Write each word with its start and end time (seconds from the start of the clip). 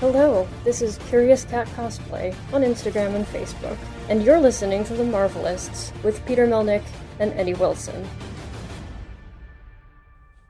Hello, 0.00 0.46
this 0.64 0.82
is 0.82 0.98
Curious 1.08 1.44
Cat 1.44 1.68
Cosplay 1.68 2.34
on 2.52 2.62
Instagram 2.62 3.14
and 3.14 3.24
Facebook, 3.26 3.78
and 4.08 4.24
you're 4.24 4.40
listening 4.40 4.82
to 4.84 4.92
The 4.92 5.04
Marvelists 5.04 5.92
with 6.02 6.22
Peter 6.26 6.48
Melnick 6.48 6.82
and 7.20 7.32
Eddie 7.34 7.54
Wilson. 7.54 8.04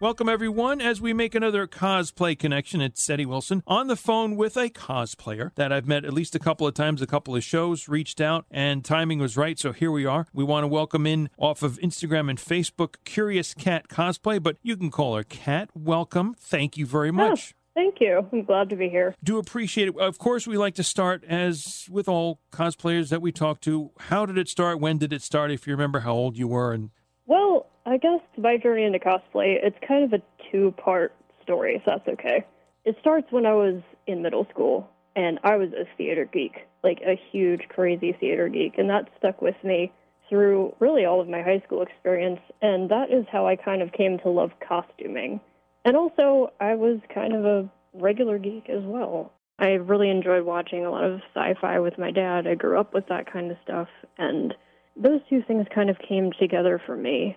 Welcome, 0.00 0.30
everyone, 0.30 0.80
as 0.80 0.98
we 1.00 1.12
make 1.12 1.34
another 1.34 1.66
cosplay 1.66 2.38
connection. 2.38 2.80
It's 2.80 3.08
Eddie 3.08 3.26
Wilson 3.26 3.62
on 3.66 3.86
the 3.86 3.96
phone 3.96 4.34
with 4.36 4.56
a 4.56 4.70
cosplayer 4.70 5.54
that 5.56 5.72
I've 5.72 5.86
met 5.86 6.06
at 6.06 6.14
least 6.14 6.34
a 6.34 6.38
couple 6.38 6.66
of 6.66 6.72
times, 6.72 7.02
a 7.02 7.06
couple 7.06 7.36
of 7.36 7.44
shows, 7.44 7.86
reached 7.86 8.22
out, 8.22 8.46
and 8.50 8.82
timing 8.82 9.18
was 9.18 9.36
right. 9.36 9.58
So 9.58 9.72
here 9.72 9.90
we 9.90 10.06
are. 10.06 10.26
We 10.32 10.42
want 10.42 10.64
to 10.64 10.68
welcome 10.68 11.06
in 11.06 11.28
off 11.38 11.62
of 11.62 11.78
Instagram 11.80 12.30
and 12.30 12.38
Facebook 12.38 12.96
Curious 13.04 13.52
Cat 13.52 13.88
Cosplay, 13.88 14.42
but 14.42 14.56
you 14.62 14.76
can 14.76 14.90
call 14.90 15.16
her 15.16 15.22
Cat. 15.22 15.68
Welcome. 15.74 16.34
Thank 16.40 16.78
you 16.78 16.86
very 16.86 17.10
oh, 17.10 17.12
much. 17.12 17.54
Thank 17.74 17.96
you. 18.00 18.26
I'm 18.32 18.44
glad 18.44 18.70
to 18.70 18.76
be 18.76 18.88
here. 18.88 19.14
Do 19.22 19.38
appreciate 19.38 19.88
it. 19.88 19.98
Of 19.98 20.18
course, 20.18 20.46
we 20.46 20.56
like 20.56 20.76
to 20.76 20.84
start 20.84 21.24
as 21.24 21.88
with 21.90 22.08
all 22.08 22.38
cosplayers 22.52 23.08
that 23.08 23.20
we 23.20 23.32
talk 23.32 23.60
to. 23.62 23.90
How 23.98 24.26
did 24.26 24.38
it 24.38 24.48
start? 24.48 24.78
When 24.80 24.98
did 24.98 25.12
it 25.12 25.22
start? 25.22 25.50
If 25.50 25.66
you 25.66 25.72
remember 25.72 26.00
how 26.00 26.12
old 26.12 26.36
you 26.36 26.46
were 26.46 26.72
and 26.72 26.90
Well, 27.26 27.66
I 27.84 27.96
guess 27.96 28.20
my 28.38 28.56
journey 28.56 28.84
into 28.84 29.00
cosplay, 29.00 29.56
it's 29.62 29.76
kind 29.86 30.04
of 30.04 30.12
a 30.12 30.22
two-part 30.50 31.14
story, 31.42 31.74
if 31.74 31.82
that's 31.84 32.06
okay. 32.08 32.44
It 32.84 32.96
starts 33.00 33.26
when 33.30 33.44
I 33.44 33.54
was 33.54 33.82
in 34.06 34.22
middle 34.22 34.46
school, 34.50 34.88
and 35.16 35.40
I 35.42 35.56
was 35.56 35.70
a 35.72 35.84
theater 35.96 36.28
geek, 36.32 36.66
like 36.82 37.00
a 37.00 37.18
huge, 37.32 37.62
crazy 37.68 38.12
theater 38.18 38.48
geek, 38.48 38.78
and 38.78 38.88
that 38.90 39.08
stuck 39.18 39.42
with 39.42 39.56
me 39.64 39.92
through 40.28 40.74
really 40.80 41.04
all 41.04 41.20
of 41.20 41.28
my 41.28 41.42
high 41.42 41.62
school 41.66 41.82
experience, 41.82 42.40
and 42.62 42.90
that 42.90 43.10
is 43.10 43.26
how 43.30 43.46
I 43.46 43.56
kind 43.56 43.82
of 43.82 43.92
came 43.92 44.18
to 44.20 44.30
love 44.30 44.50
costuming. 44.66 45.40
And 45.84 45.96
also, 45.96 46.52
I 46.60 46.74
was 46.74 47.00
kind 47.12 47.34
of 47.34 47.44
a 47.44 47.70
regular 47.92 48.38
geek 48.38 48.68
as 48.68 48.82
well. 48.82 49.32
I 49.58 49.72
really 49.72 50.10
enjoyed 50.10 50.44
watching 50.44 50.84
a 50.84 50.90
lot 50.90 51.04
of 51.04 51.20
sci-fi 51.34 51.78
with 51.78 51.98
my 51.98 52.10
dad. 52.10 52.46
I 52.46 52.54
grew 52.54 52.78
up 52.78 52.92
with 52.92 53.06
that 53.08 53.30
kind 53.30 53.50
of 53.50 53.56
stuff, 53.62 53.88
and 54.18 54.54
those 54.96 55.20
two 55.28 55.42
things 55.46 55.66
kind 55.74 55.90
of 55.90 55.96
came 55.98 56.32
together 56.38 56.80
for 56.84 56.96
me 56.96 57.36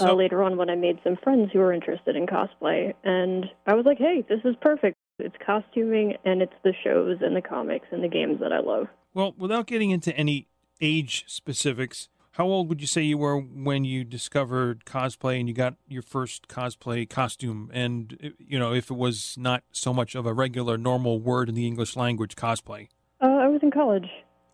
uh, 0.00 0.14
later 0.14 0.42
on 0.42 0.56
when 0.56 0.70
I 0.70 0.74
made 0.74 0.98
some 1.04 1.16
friends 1.22 1.50
who 1.52 1.58
were 1.58 1.72
interested 1.72 2.16
in 2.16 2.26
cosplay. 2.26 2.94
And 3.04 3.46
I 3.66 3.74
was 3.74 3.84
like, 3.84 3.98
hey, 3.98 4.24
this 4.28 4.40
is 4.44 4.56
perfect. 4.60 4.96
It's 5.18 5.36
costuming 5.44 6.14
and 6.24 6.42
it's 6.42 6.54
the 6.64 6.72
shows 6.82 7.18
and 7.20 7.36
the 7.36 7.42
comics 7.42 7.86
and 7.90 8.02
the 8.02 8.08
games 8.08 8.40
that 8.40 8.52
I 8.52 8.60
love. 8.60 8.86
Well, 9.14 9.34
without 9.36 9.66
getting 9.66 9.90
into 9.90 10.16
any 10.16 10.48
age 10.80 11.24
specifics, 11.26 12.08
how 12.32 12.46
old 12.46 12.68
would 12.68 12.80
you 12.80 12.86
say 12.86 13.02
you 13.02 13.18
were 13.18 13.38
when 13.38 13.84
you 13.84 14.04
discovered 14.04 14.84
cosplay 14.84 15.38
and 15.38 15.48
you 15.48 15.54
got 15.54 15.74
your 15.86 16.02
first 16.02 16.48
cosplay 16.48 17.08
costume? 17.08 17.70
And, 17.74 18.18
uh, 18.24 18.28
you 18.38 18.58
know, 18.58 18.72
if 18.72 18.90
it 18.90 18.96
was 18.96 19.36
not 19.38 19.64
so 19.70 19.92
much 19.92 20.14
of 20.14 20.24
a 20.24 20.32
regular, 20.32 20.78
normal 20.78 21.20
word 21.20 21.48
in 21.50 21.54
the 21.54 21.66
English 21.66 21.94
language, 21.94 22.34
cosplay. 22.34 22.88
Uh, 23.20 23.26
I 23.26 23.48
was 23.48 23.60
in 23.62 23.70
college. 23.70 24.08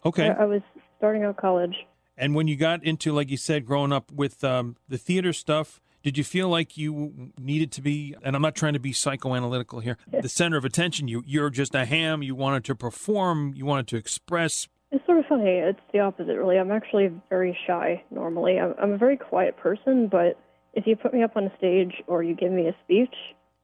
Okay. 0.04 0.28
I, 0.28 0.42
I 0.42 0.44
was 0.44 0.60
starting 0.98 1.22
out 1.22 1.36
college. 1.36 1.74
And 2.16 2.34
when 2.34 2.48
you 2.48 2.56
got 2.56 2.82
into, 2.84 3.12
like 3.12 3.30
you 3.30 3.36
said, 3.36 3.64
growing 3.64 3.92
up 3.92 4.10
with 4.10 4.42
um, 4.42 4.76
the 4.88 4.98
theater 4.98 5.32
stuff, 5.32 5.80
did 6.02 6.18
you 6.18 6.24
feel 6.24 6.48
like 6.48 6.76
you 6.76 7.32
needed 7.38 7.70
to 7.72 7.82
be? 7.82 8.16
And 8.24 8.34
I'm 8.34 8.42
not 8.42 8.56
trying 8.56 8.72
to 8.72 8.80
be 8.80 8.92
psychoanalytical 8.92 9.82
here. 9.82 9.98
The 10.10 10.28
center 10.28 10.56
of 10.56 10.64
attention. 10.64 11.06
You 11.06 11.22
you're 11.26 11.50
just 11.50 11.74
a 11.74 11.84
ham. 11.84 12.22
You 12.22 12.34
wanted 12.34 12.64
to 12.64 12.74
perform. 12.74 13.52
You 13.54 13.66
wanted 13.66 13.88
to 13.88 13.96
express. 13.96 14.68
It's 14.90 15.04
sort 15.04 15.18
of 15.18 15.26
funny. 15.26 15.50
It's 15.50 15.80
the 15.92 16.00
opposite, 16.00 16.36
really. 16.36 16.58
I'm 16.58 16.70
actually 16.70 17.10
very 17.28 17.56
shy 17.66 18.02
normally. 18.10 18.58
I'm, 18.58 18.74
I'm 18.80 18.92
a 18.92 18.98
very 18.98 19.16
quiet 19.16 19.56
person, 19.56 20.08
but 20.08 20.38
if 20.72 20.86
you 20.86 20.96
put 20.96 21.12
me 21.12 21.22
up 21.22 21.36
on 21.36 21.44
a 21.44 21.56
stage 21.58 22.02
or 22.06 22.22
you 22.22 22.34
give 22.34 22.52
me 22.52 22.68
a 22.68 22.76
speech, 22.84 23.14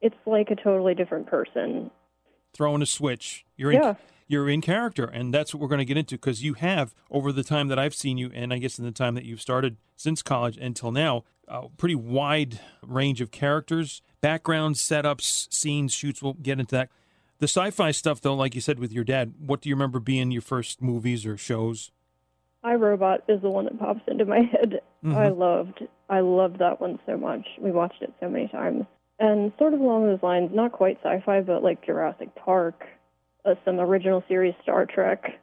it's 0.01 0.15
like 0.25 0.49
a 0.51 0.55
totally 0.55 0.93
different 0.93 1.27
person. 1.27 1.89
Throwing 2.53 2.81
a 2.81 2.85
switch. 2.85 3.45
You're 3.55 3.71
in. 3.71 3.81
Yeah. 3.81 3.93
You're 4.27 4.49
in 4.49 4.61
character, 4.61 5.05
and 5.05 5.31
that's 5.31 5.53
what 5.53 5.61
we're 5.61 5.67
going 5.67 5.79
to 5.79 5.85
get 5.85 5.97
into 5.97 6.15
because 6.15 6.43
you 6.43 6.55
have, 6.55 6.95
over 7.11 7.31
the 7.31 7.43
time 7.43 7.67
that 7.67 7.77
I've 7.77 7.93
seen 7.93 8.17
you, 8.17 8.31
and 8.33 8.51
I 8.51 8.57
guess 8.57 8.79
in 8.79 8.85
the 8.85 8.91
time 8.91 9.13
that 9.13 9.23
you've 9.23 9.39
started 9.39 9.77
since 9.95 10.23
college 10.23 10.57
until 10.57 10.91
now, 10.91 11.25
a 11.47 11.69
pretty 11.77 11.93
wide 11.93 12.59
range 12.81 13.21
of 13.21 13.29
characters, 13.29 14.01
backgrounds, 14.21 14.81
setups, 14.81 15.53
scenes, 15.53 15.93
shoots. 15.93 16.23
We'll 16.23 16.33
get 16.33 16.59
into 16.59 16.75
that. 16.75 16.89
The 17.39 17.47
sci-fi 17.47 17.91
stuff, 17.91 18.21
though, 18.21 18.35
like 18.35 18.55
you 18.55 18.61
said 18.61 18.79
with 18.79 18.91
your 18.93 19.03
dad, 19.03 19.33
what 19.39 19.61
do 19.61 19.69
you 19.69 19.75
remember 19.75 19.99
being 19.99 20.31
your 20.31 20.41
first 20.41 20.81
movies 20.81 21.25
or 21.25 21.37
shows? 21.37 21.91
I, 22.63 22.75
Robot 22.75 23.23
is 23.27 23.41
the 23.41 23.49
one 23.49 23.65
that 23.65 23.77
pops 23.77 24.01
into 24.07 24.25
my 24.25 24.39
head. 24.51 24.81
I 25.05 25.27
loved, 25.29 25.83
I 26.09 26.21
loved 26.21 26.59
that 26.59 26.81
one 26.81 26.97
so 27.05 27.15
much. 27.15 27.45
We 27.59 27.71
watched 27.71 28.01
it 28.01 28.11
so 28.19 28.27
many 28.27 28.47
times. 28.47 28.85
And 29.19 29.53
sort 29.59 29.73
of 29.73 29.79
along 29.79 30.07
those 30.07 30.23
lines, 30.23 30.49
not 30.53 30.71
quite 30.71 30.97
sci-fi, 31.03 31.41
but 31.41 31.61
like 31.61 31.85
Jurassic 31.85 32.33
Park, 32.35 32.83
uh, 33.45 33.53
some 33.63 33.79
original 33.79 34.23
series 34.27 34.55
Star 34.63 34.85
Trek. 34.85 35.39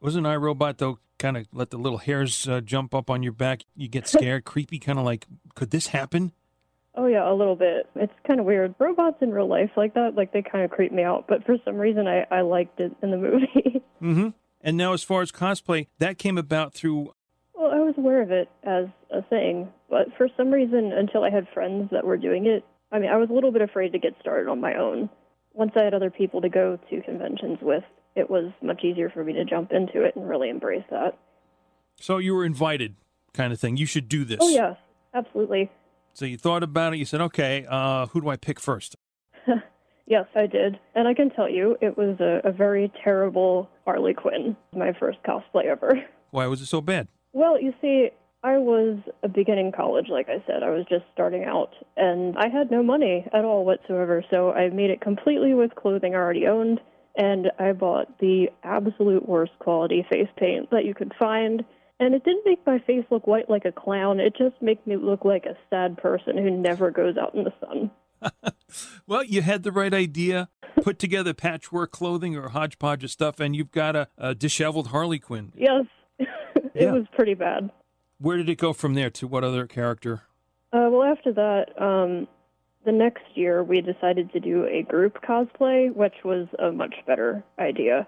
Wasn't 0.00 0.26
I, 0.26 0.36
Robot 0.36 0.78
though? 0.78 0.98
Kind 1.18 1.38
of 1.38 1.46
let 1.50 1.70
the 1.70 1.78
little 1.78 1.98
hairs 1.98 2.46
uh, 2.46 2.60
jump 2.60 2.94
up 2.94 3.08
on 3.08 3.22
your 3.22 3.32
back. 3.32 3.62
You 3.74 3.88
get 3.88 4.06
scared, 4.06 4.44
creepy, 4.44 4.78
kind 4.78 4.98
of 4.98 5.06
like, 5.06 5.26
could 5.54 5.70
this 5.70 5.86
happen? 5.88 6.32
Oh 6.96 7.06
yeah, 7.06 7.30
a 7.30 7.34
little 7.34 7.56
bit. 7.56 7.88
It's 7.94 8.12
kind 8.26 8.40
of 8.40 8.46
weird. 8.46 8.74
Robots 8.78 9.18
in 9.20 9.30
real 9.30 9.48
life 9.48 9.70
like 9.76 9.94
that, 9.94 10.14
like 10.14 10.32
they 10.32 10.42
kind 10.42 10.64
of 10.64 10.70
creep 10.70 10.92
me 10.92 11.02
out. 11.02 11.26
But 11.28 11.44
for 11.44 11.56
some 11.64 11.76
reason, 11.76 12.06
I 12.06 12.26
I 12.30 12.40
liked 12.40 12.80
it 12.80 12.96
in 13.02 13.10
the 13.10 13.16
movie. 13.28 13.82
Mm-hmm. 14.02 14.28
And 14.62 14.76
now, 14.76 14.92
as 14.92 15.02
far 15.02 15.22
as 15.22 15.30
cosplay, 15.30 15.86
that 15.98 16.18
came 16.18 16.38
about 16.38 16.74
through. 16.74 17.14
well, 17.54 17.70
I 17.70 17.78
was 17.78 17.94
aware 17.96 18.22
of 18.22 18.30
it 18.30 18.48
as 18.64 18.86
a 19.10 19.22
thing, 19.22 19.68
but 19.88 20.06
for 20.16 20.28
some 20.36 20.50
reason, 20.50 20.92
until 20.92 21.22
I 21.22 21.30
had 21.30 21.46
friends 21.54 21.90
that 21.92 22.04
were 22.04 22.16
doing 22.16 22.46
it, 22.46 22.64
I 22.90 22.98
mean, 22.98 23.10
I 23.10 23.16
was 23.16 23.30
a 23.30 23.32
little 23.32 23.52
bit 23.52 23.62
afraid 23.62 23.92
to 23.92 23.98
get 23.98 24.14
started 24.20 24.48
on 24.50 24.60
my 24.60 24.74
own. 24.74 25.08
Once 25.52 25.72
I 25.76 25.82
had 25.84 25.94
other 25.94 26.10
people 26.10 26.40
to 26.40 26.48
go 26.48 26.78
to 26.90 27.02
conventions 27.02 27.58
with, 27.62 27.84
it 28.14 28.28
was 28.28 28.52
much 28.62 28.82
easier 28.84 29.08
for 29.10 29.24
me 29.24 29.32
to 29.34 29.44
jump 29.44 29.72
into 29.72 30.02
it 30.02 30.16
and 30.16 30.28
really 30.28 30.48
embrace 30.50 30.84
that. 30.90 31.16
So 32.00 32.18
you 32.18 32.34
were 32.34 32.44
invited, 32.44 32.96
kind 33.32 33.52
of 33.52 33.60
thing. 33.60 33.76
You 33.76 33.86
should 33.86 34.08
do 34.08 34.24
this. 34.24 34.38
Oh 34.40 34.48
yes, 34.48 34.76
absolutely. 35.14 35.70
So 36.16 36.24
you 36.24 36.38
thought 36.38 36.62
about 36.62 36.94
it. 36.94 36.96
You 36.96 37.04
said, 37.04 37.20
okay, 37.20 37.66
uh, 37.68 38.06
who 38.06 38.22
do 38.22 38.28
I 38.30 38.36
pick 38.36 38.58
first? 38.58 38.96
Yes, 40.08 40.26
I 40.36 40.46
did. 40.46 40.78
And 40.94 41.08
I 41.08 41.14
can 41.14 41.30
tell 41.30 41.50
you, 41.50 41.76
it 41.80 41.98
was 41.98 42.20
a, 42.20 42.48
a 42.48 42.52
very 42.52 42.92
terrible 43.02 43.68
Harley 43.84 44.14
Quinn, 44.14 44.56
my 44.72 44.92
first 45.00 45.18
cosplay 45.26 45.64
ever. 45.64 45.94
Why 46.30 46.46
was 46.46 46.60
it 46.60 46.66
so 46.66 46.80
bad? 46.80 47.08
Well, 47.32 47.60
you 47.60 47.74
see, 47.80 48.10
I 48.44 48.56
was 48.58 48.98
a 49.24 49.28
beginning 49.28 49.72
college, 49.72 50.06
like 50.08 50.28
I 50.28 50.44
said. 50.46 50.62
I 50.62 50.70
was 50.70 50.86
just 50.88 51.04
starting 51.12 51.42
out, 51.42 51.70
and 51.96 52.36
I 52.38 52.48
had 52.48 52.70
no 52.70 52.84
money 52.84 53.26
at 53.32 53.44
all 53.44 53.64
whatsoever, 53.64 54.24
so 54.30 54.52
I 54.52 54.68
made 54.68 54.90
it 54.90 55.00
completely 55.00 55.54
with 55.54 55.74
clothing 55.74 56.14
I 56.14 56.18
already 56.18 56.46
owned, 56.46 56.80
and 57.16 57.50
I 57.58 57.72
bought 57.72 58.20
the 58.20 58.46
absolute 58.62 59.28
worst 59.28 59.58
quality 59.58 60.06
face 60.08 60.28
paint 60.36 60.70
that 60.70 60.84
you 60.84 60.94
could 60.94 61.14
find. 61.18 61.64
And 61.98 62.14
it 62.14 62.24
didn't 62.24 62.44
make 62.44 62.64
my 62.66 62.78
face 62.80 63.04
look 63.10 63.26
white 63.26 63.48
like 63.48 63.64
a 63.64 63.72
clown. 63.72 64.20
It 64.20 64.34
just 64.36 64.60
made 64.60 64.84
me 64.86 64.96
look 64.96 65.24
like 65.24 65.46
a 65.46 65.56
sad 65.70 65.96
person 65.96 66.36
who 66.36 66.50
never 66.50 66.90
goes 66.90 67.16
out 67.16 67.34
in 67.34 67.44
the 67.44 67.52
sun. 67.60 67.90
Well, 69.06 69.22
you 69.22 69.40
had 69.42 69.62
the 69.62 69.70
right 69.70 69.94
idea. 69.94 70.48
Put 70.82 70.98
together 70.98 71.32
patchwork 71.32 71.92
clothing 71.92 72.36
or 72.36 72.48
hodgepodge 72.48 73.04
of 73.04 73.10
stuff, 73.10 73.38
and 73.38 73.54
you've 73.54 73.70
got 73.70 73.94
a, 73.94 74.08
a 74.18 74.34
disheveled 74.34 74.88
Harley 74.88 75.20
Quinn. 75.20 75.52
Yes, 75.56 75.84
it 76.18 76.28
Yeah. 76.74 76.90
was 76.92 77.04
pretty 77.14 77.34
bad. 77.34 77.70
Where 78.18 78.36
did 78.36 78.48
it 78.48 78.56
go 78.58 78.72
from 78.72 78.94
there 78.94 79.10
to 79.10 79.28
what 79.28 79.44
other 79.44 79.66
character? 79.66 80.22
Uh, 80.72 80.88
well, 80.90 81.04
after 81.04 81.32
that, 81.32 81.80
um, 81.80 82.26
the 82.84 82.90
next 82.92 83.22
year 83.34 83.62
we 83.62 83.80
decided 83.80 84.32
to 84.32 84.40
do 84.40 84.66
a 84.66 84.82
group 84.82 85.22
cosplay, 85.22 85.94
which 85.94 86.24
was 86.24 86.48
a 86.58 86.72
much 86.72 86.94
better 87.06 87.44
idea. 87.60 88.06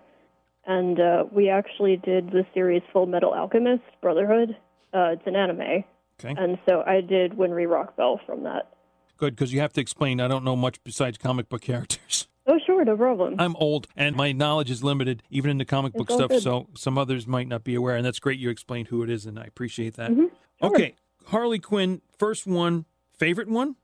And 0.68 1.00
uh, 1.00 1.24
we 1.32 1.48
actually 1.48 1.96
did 1.96 2.26
the 2.30 2.44
series 2.52 2.82
Full 2.92 3.06
Metal 3.06 3.32
Alchemist 3.32 3.82
Brotherhood. 4.02 4.50
Uh, 4.92 5.12
it's 5.12 5.22
an 5.26 5.34
anime. 5.34 5.82
Okay. 6.22 6.34
And 6.36 6.58
so 6.68 6.82
I 6.86 7.00
did 7.00 7.32
Winry 7.32 7.66
Rockbell 7.66 8.18
from 8.26 8.44
that. 8.44 8.70
Good, 9.16 9.34
because 9.34 9.52
you 9.52 9.60
have 9.60 9.72
to 9.72 9.80
explain. 9.80 10.20
I 10.20 10.28
don't 10.28 10.44
know 10.44 10.56
much 10.56 10.84
besides 10.84 11.16
comic 11.18 11.48
book 11.48 11.62
characters. 11.62 12.28
Oh, 12.50 12.58
sure, 12.64 12.82
no 12.82 12.96
problem. 12.96 13.34
I'm 13.38 13.54
old, 13.56 13.88
and 13.94 14.16
my 14.16 14.32
knowledge 14.32 14.70
is 14.70 14.82
limited, 14.82 15.22
even 15.28 15.50
in 15.50 15.58
the 15.58 15.66
comic 15.66 15.92
book 15.92 16.04
It's 16.06 16.12
all 16.12 16.18
stuff. 16.20 16.28
good. 16.30 16.42
So 16.42 16.66
some 16.74 16.96
others 16.96 17.26
might 17.26 17.46
not 17.46 17.62
be 17.62 17.74
aware, 17.74 17.94
and 17.94 18.02
that's 18.02 18.20
great. 18.20 18.38
You 18.38 18.48
explained 18.48 18.88
who 18.88 19.02
it 19.02 19.10
is, 19.10 19.26
and 19.26 19.38
I 19.38 19.44
appreciate 19.44 19.96
that. 19.96 20.12
Mhm, 20.12 20.16
sure. 20.16 20.30
Okay, 20.70 20.94
Harley 21.26 21.58
Quinn, 21.58 22.00
first 22.18 22.46
one, 22.46 22.86
favorite 23.12 23.48
one. 23.48 23.76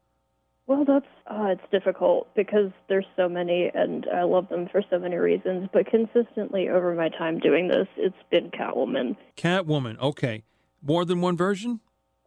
Well, 0.66 0.84
that's 0.86 1.06
uh, 1.26 1.48
it's 1.48 1.70
difficult 1.70 2.34
because 2.34 2.70
there's 2.88 3.04
so 3.16 3.28
many, 3.28 3.70
and 3.74 4.06
I 4.14 4.22
love 4.22 4.48
them 4.48 4.66
for 4.72 4.82
so 4.88 4.98
many 4.98 5.16
reasons. 5.16 5.68
But 5.72 5.86
consistently 5.86 6.68
over 6.68 6.94
my 6.94 7.10
time 7.10 7.38
doing 7.38 7.68
this, 7.68 7.86
it's 7.96 8.16
been 8.30 8.50
Catwoman. 8.50 9.16
Catwoman. 9.36 9.98
Okay. 10.00 10.42
More 10.82 11.04
than 11.04 11.20
one 11.20 11.36
version? 11.36 11.80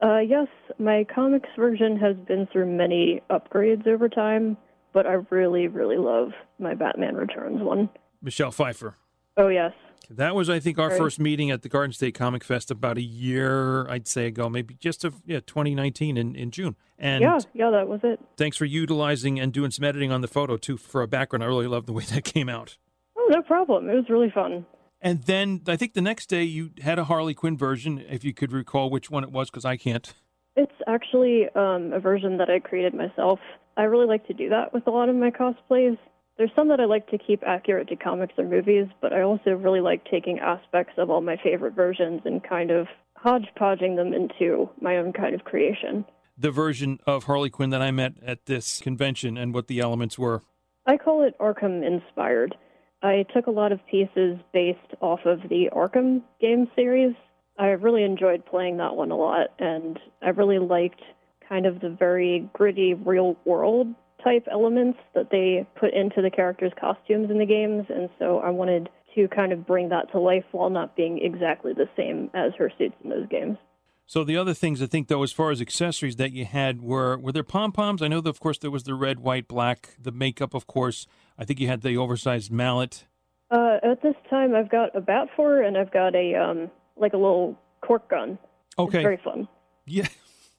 Uh, 0.03 0.19
yes, 0.19 0.47
my 0.77 1.03
comics 1.13 1.49
version 1.57 1.97
has 1.97 2.15
been 2.27 2.47
through 2.51 2.67
many 2.67 3.21
upgrades 3.31 3.87
over 3.87 4.07
time, 4.07 4.55
but 4.93 5.07
I 5.07 5.13
really, 5.31 5.67
really 5.67 5.97
love 5.97 6.29
my 6.59 6.75
Batman 6.75 7.15
Returns 7.15 7.61
one. 7.61 7.89
Michelle 8.21 8.51
Pfeiffer. 8.51 8.95
Oh 9.37 9.47
yes. 9.47 9.73
That 10.09 10.35
was, 10.35 10.49
I 10.49 10.59
think, 10.59 10.79
our 10.79 10.89
Right. 10.89 10.97
first 10.97 11.19
meeting 11.19 11.51
at 11.51 11.61
the 11.63 11.69
Garden 11.69 11.91
State 11.91 12.15
Comic 12.15 12.43
Fest 12.43 12.71
about 12.71 12.97
a 12.97 13.01
year, 13.01 13.87
I'd 13.89 14.07
say, 14.07 14.27
ago, 14.27 14.49
maybe 14.49 14.75
just 14.75 15.03
of 15.03 15.15
yeah, 15.25 15.39
2019 15.45 16.17
in, 16.17 16.35
in 16.35 16.51
June. 16.51 16.75
And 16.97 17.21
yeah, 17.21 17.37
yeah, 17.53 17.69
that 17.71 17.87
was 17.87 17.99
it. 18.03 18.19
thanks 18.37 18.57
for 18.57 18.65
utilizing 18.65 19.39
and 19.39 19.51
doing 19.51 19.71
some 19.71 19.83
editing 19.85 20.11
on 20.11 20.21
the 20.21 20.27
photo 20.27 20.57
too 20.57 20.77
for 20.77 21.01
a 21.01 21.07
background. 21.07 21.43
I 21.43 21.47
really 21.47 21.67
love 21.67 21.85
the 21.85 21.93
way 21.93 22.03
that 22.05 22.23
came 22.23 22.49
out. 22.49 22.77
Oh, 23.17 23.27
no 23.29 23.41
problem. 23.41 23.89
It 23.89 23.95
was 23.95 24.05
really 24.09 24.31
fun. 24.31 24.65
And 25.01 25.23
then 25.23 25.61
I 25.67 25.75
think 25.75 25.93
the 25.93 26.01
next 26.01 26.27
day 26.27 26.43
you 26.43 26.71
had 26.81 26.97
a 26.97 27.03
Harley 27.03 27.33
Quinn 27.35 27.55
version, 27.57 28.03
if 28.09 28.23
you 28.23 28.33
could 28.33 28.51
recall 28.51 28.89
which 28.89 29.11
one 29.11 29.23
it 29.23 29.31
was, 29.31 29.49
because 29.49 29.65
I 29.65 29.77
can't. 29.77 30.11
It's 30.55 30.71
actually 30.87 31.43
um, 31.55 31.93
a 31.93 31.99
version 31.99 32.37
that 32.37 32.49
I 32.49 32.59
created 32.59 32.95
myself. 32.95 33.39
I 33.75 33.83
really 33.83 34.07
like 34.07 34.25
to 34.25 34.33
do 34.33 34.49
that 34.49 34.73
with 34.73 34.87
a 34.87 34.89
lot 34.89 35.07
of 35.07 35.15
my 35.15 35.29
cosplays. 35.29 35.99
There's 36.37 36.51
some 36.55 36.67
that 36.67 36.79
I 36.79 36.85
like 36.85 37.07
to 37.09 37.17
keep 37.17 37.41
accurate 37.45 37.87
to 37.89 37.95
comics 37.95 38.35
or 38.37 38.43
movies, 38.43 38.85
but 39.01 39.11
I 39.11 39.21
also 39.21 39.51
really 39.51 39.81
like 39.81 40.05
taking 40.05 40.37
aspects 40.39 40.93
of 40.97 41.09
all 41.09 41.21
my 41.21 41.37
favorite 41.43 41.73
versions 41.73 42.21
and 42.25 42.43
kind 42.43 42.69
of 42.69 42.87
hodgepodging 43.15 43.95
them 43.95 44.13
into 44.13 44.69
my 44.79 44.97
own 44.97 45.13
kind 45.13 45.33
of 45.33 45.43
creation. 45.43 46.05
The 46.37 46.51
version 46.51 46.99
of 47.07 47.23
Harley 47.23 47.49
Quinn 47.49 47.71
that 47.71 47.81
I 47.81 47.89
met 47.89 48.13
at 48.23 48.45
this 48.45 48.79
convention 48.79 49.35
and 49.35 49.51
what 49.51 49.67
the 49.67 49.79
elements 49.79 50.19
were. 50.19 50.43
I 50.85 50.97
call 50.97 51.23
it 51.23 51.35
Arkham 51.39 51.85
inspired. 51.85 52.55
I 53.01 53.25
took 53.33 53.47
a 53.47 53.51
lot 53.51 53.71
of 53.71 53.79
pieces 53.87 54.37
based 54.53 54.93
off 55.01 55.21
of 55.25 55.41
the 55.49 55.69
Arkham 55.73 56.21
game 56.39 56.69
series. 56.75 57.15
I 57.57 57.69
really 57.69 58.03
enjoyed 58.03 58.45
playing 58.45 58.77
that 58.77 58.95
one 58.95 59.09
a 59.09 59.17
lot, 59.17 59.47
and 59.57 59.99
I 60.21 60.29
really 60.29 60.59
liked 60.59 61.01
kind 61.49 61.65
of 61.65 61.79
the 61.79 61.89
very 61.89 62.47
gritty, 62.53 62.93
real 62.93 63.35
world 63.43 63.87
type 64.23 64.47
elements 64.51 64.99
that 65.13 65.29
they 65.31 65.67
put 65.79 65.93
into 65.93 66.21
the 66.21 66.29
characters' 66.29 66.71
costumes 66.79 67.29
in 67.29 67.37
the 67.37 67.45
games, 67.45 67.85
and 67.89 68.09
so 68.19 68.39
I 68.39 68.49
wanted 68.49 68.89
to 69.15 69.27
kind 69.27 69.51
of 69.51 69.65
bring 69.65 69.89
that 69.89 70.11
to 70.11 70.19
life 70.19 70.45
while 70.51 70.69
not 70.69 70.95
being 70.95 71.19
exactly 71.23 71.73
the 71.73 71.89
same 71.95 72.29
as 72.33 72.53
her 72.57 72.71
suits 72.77 72.95
in 73.03 73.09
those 73.09 73.27
games. 73.29 73.57
So 74.05 74.23
the 74.23 74.37
other 74.37 74.53
things 74.53 74.81
I 74.81 74.85
think 74.85 75.09
though, 75.09 75.23
as 75.23 75.33
far 75.33 75.51
as 75.51 75.59
accessories 75.59 76.15
that 76.15 76.31
you 76.31 76.45
had 76.45 76.81
were 76.81 77.17
were 77.17 77.33
there 77.33 77.43
pom 77.43 77.73
poms? 77.73 78.01
I 78.01 78.07
know 78.07 78.21
that 78.21 78.29
of 78.29 78.39
course 78.39 78.57
there 78.57 78.71
was 78.71 78.83
the 78.83 78.93
red, 78.95 79.19
white, 79.19 79.47
black, 79.49 79.95
the 80.01 80.13
makeup, 80.13 80.53
of 80.53 80.65
course. 80.65 81.07
I 81.37 81.43
think 81.43 81.59
you 81.59 81.67
had 81.67 81.81
the 81.81 81.97
oversized 81.97 82.49
mallet. 82.51 83.05
Uh, 83.51 83.77
at 83.83 84.01
this 84.01 84.15
time, 84.29 84.55
I've 84.55 84.69
got 84.69 84.95
a 84.95 85.01
bat 85.01 85.27
for 85.35 85.49
her, 85.49 85.61
and 85.61 85.77
I've 85.77 85.91
got 85.91 86.15
a 86.15 86.35
um, 86.35 86.71
like 86.95 87.13
a 87.13 87.17
little 87.17 87.57
cork 87.81 88.09
gun. 88.09 88.37
Okay. 88.79 88.99
It's 88.99 89.03
very 89.03 89.21
fun. 89.23 89.47
Yeah. 89.85 90.07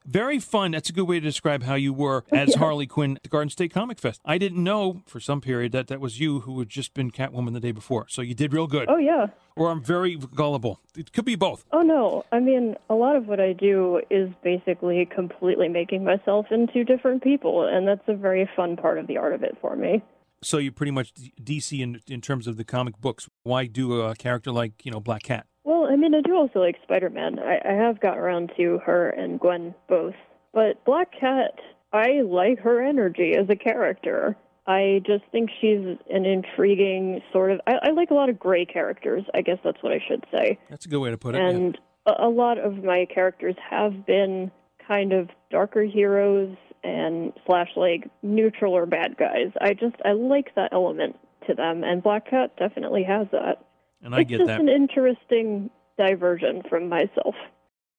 Very 0.08 0.38
fun. 0.38 0.70
That's 0.70 0.88
a 0.88 0.94
good 0.94 1.06
way 1.06 1.20
to 1.20 1.26
describe 1.26 1.64
how 1.64 1.74
you 1.74 1.92
were 1.92 2.24
as 2.32 2.54
Harley 2.54 2.86
Quinn 2.86 3.16
at 3.16 3.24
the 3.24 3.28
Garden 3.28 3.50
State 3.50 3.74
Comic 3.74 3.98
Fest. 3.98 4.22
I 4.24 4.38
didn't 4.38 4.64
know 4.64 5.02
for 5.04 5.20
some 5.20 5.42
period 5.42 5.72
that 5.72 5.88
that 5.88 6.00
was 6.00 6.18
you 6.18 6.40
who 6.40 6.58
had 6.60 6.70
just 6.70 6.94
been 6.94 7.10
Catwoman 7.10 7.52
the 7.52 7.60
day 7.60 7.72
before. 7.72 8.06
So 8.08 8.22
you 8.22 8.34
did 8.34 8.54
real 8.54 8.66
good. 8.66 8.88
Oh 8.88 8.96
yeah. 8.96 9.26
Or 9.54 9.70
I'm 9.70 9.82
very 9.82 10.16
gullible. 10.16 10.80
It 10.96 11.12
could 11.12 11.26
be 11.26 11.34
both. 11.34 11.66
Oh 11.72 11.82
no. 11.82 12.24
I 12.32 12.40
mean, 12.40 12.74
a 12.88 12.94
lot 12.94 13.16
of 13.16 13.26
what 13.26 13.38
I 13.38 13.52
do 13.52 14.00
is 14.08 14.30
basically 14.42 15.06
completely 15.14 15.68
making 15.68 16.04
myself 16.04 16.46
into 16.50 16.84
different 16.84 17.22
people, 17.22 17.66
and 17.66 17.86
that's 17.86 18.08
a 18.08 18.14
very 18.14 18.48
fun 18.56 18.76
part 18.76 18.98
of 18.98 19.08
the 19.08 19.18
art 19.18 19.34
of 19.34 19.42
it 19.42 19.58
for 19.60 19.76
me. 19.76 20.02
So 20.40 20.56
you 20.56 20.72
pretty 20.72 20.92
much 20.92 21.12
DC 21.42 21.78
in 21.80 22.00
in 22.06 22.22
terms 22.22 22.46
of 22.46 22.56
the 22.56 22.64
comic 22.64 22.98
books. 22.98 23.28
Why 23.42 23.66
do 23.66 24.00
a 24.00 24.14
character 24.14 24.52
like 24.52 24.86
you 24.86 24.90
know 24.90 25.00
Black 25.00 25.24
Cat? 25.24 25.46
I 25.88 25.96
mean, 25.96 26.14
I 26.14 26.20
do 26.20 26.34
also 26.34 26.60
like 26.60 26.76
Spider-Man. 26.82 27.38
I, 27.38 27.60
I 27.68 27.72
have 27.72 28.00
got 28.00 28.18
around 28.18 28.52
to 28.56 28.78
her 28.84 29.10
and 29.10 29.40
Gwen 29.40 29.74
both, 29.88 30.14
but 30.52 30.84
Black 30.84 31.08
Cat, 31.18 31.58
I 31.92 32.22
like 32.22 32.60
her 32.60 32.82
energy 32.82 33.34
as 33.38 33.48
a 33.48 33.56
character. 33.56 34.36
I 34.66 35.00
just 35.06 35.24
think 35.32 35.50
she's 35.60 35.96
an 36.10 36.26
intriguing 36.26 37.22
sort 37.32 37.50
of. 37.52 37.60
I, 37.66 37.74
I 37.84 37.90
like 37.92 38.10
a 38.10 38.14
lot 38.14 38.28
of 38.28 38.38
gray 38.38 38.66
characters. 38.66 39.24
I 39.34 39.40
guess 39.40 39.58
that's 39.64 39.82
what 39.82 39.92
I 39.92 40.02
should 40.06 40.24
say. 40.30 40.58
That's 40.68 40.84
a 40.84 40.88
good 40.88 41.00
way 41.00 41.10
to 41.10 41.16
put 41.16 41.34
it. 41.34 41.38
yeah. 41.38 41.48
and 41.48 41.78
a, 42.06 42.26
a 42.26 42.28
lot 42.28 42.58
of 42.58 42.84
my 42.84 43.06
characters 43.12 43.54
have 43.70 44.04
been 44.06 44.50
kind 44.86 45.12
of 45.12 45.30
darker 45.50 45.82
heroes 45.82 46.54
and 46.84 47.32
slash 47.46 47.68
like 47.76 48.08
neutral 48.22 48.74
or 48.74 48.84
bad 48.86 49.16
guys. 49.16 49.52
I 49.60 49.72
just 49.72 49.96
I 50.04 50.12
like 50.12 50.54
that 50.54 50.72
element 50.72 51.16
to 51.46 51.54
them, 51.54 51.82
and 51.82 52.02
Black 52.02 52.28
Cat 52.28 52.54
definitely 52.58 53.04
has 53.04 53.26
that. 53.32 53.64
And 54.02 54.14
I 54.14 54.20
it's 54.20 54.30
get 54.30 54.38
just 54.38 54.48
that. 54.48 54.60
an 54.60 54.68
interesting 54.68 55.70
diversion 55.98 56.62
from 56.68 56.88
myself. 56.88 57.34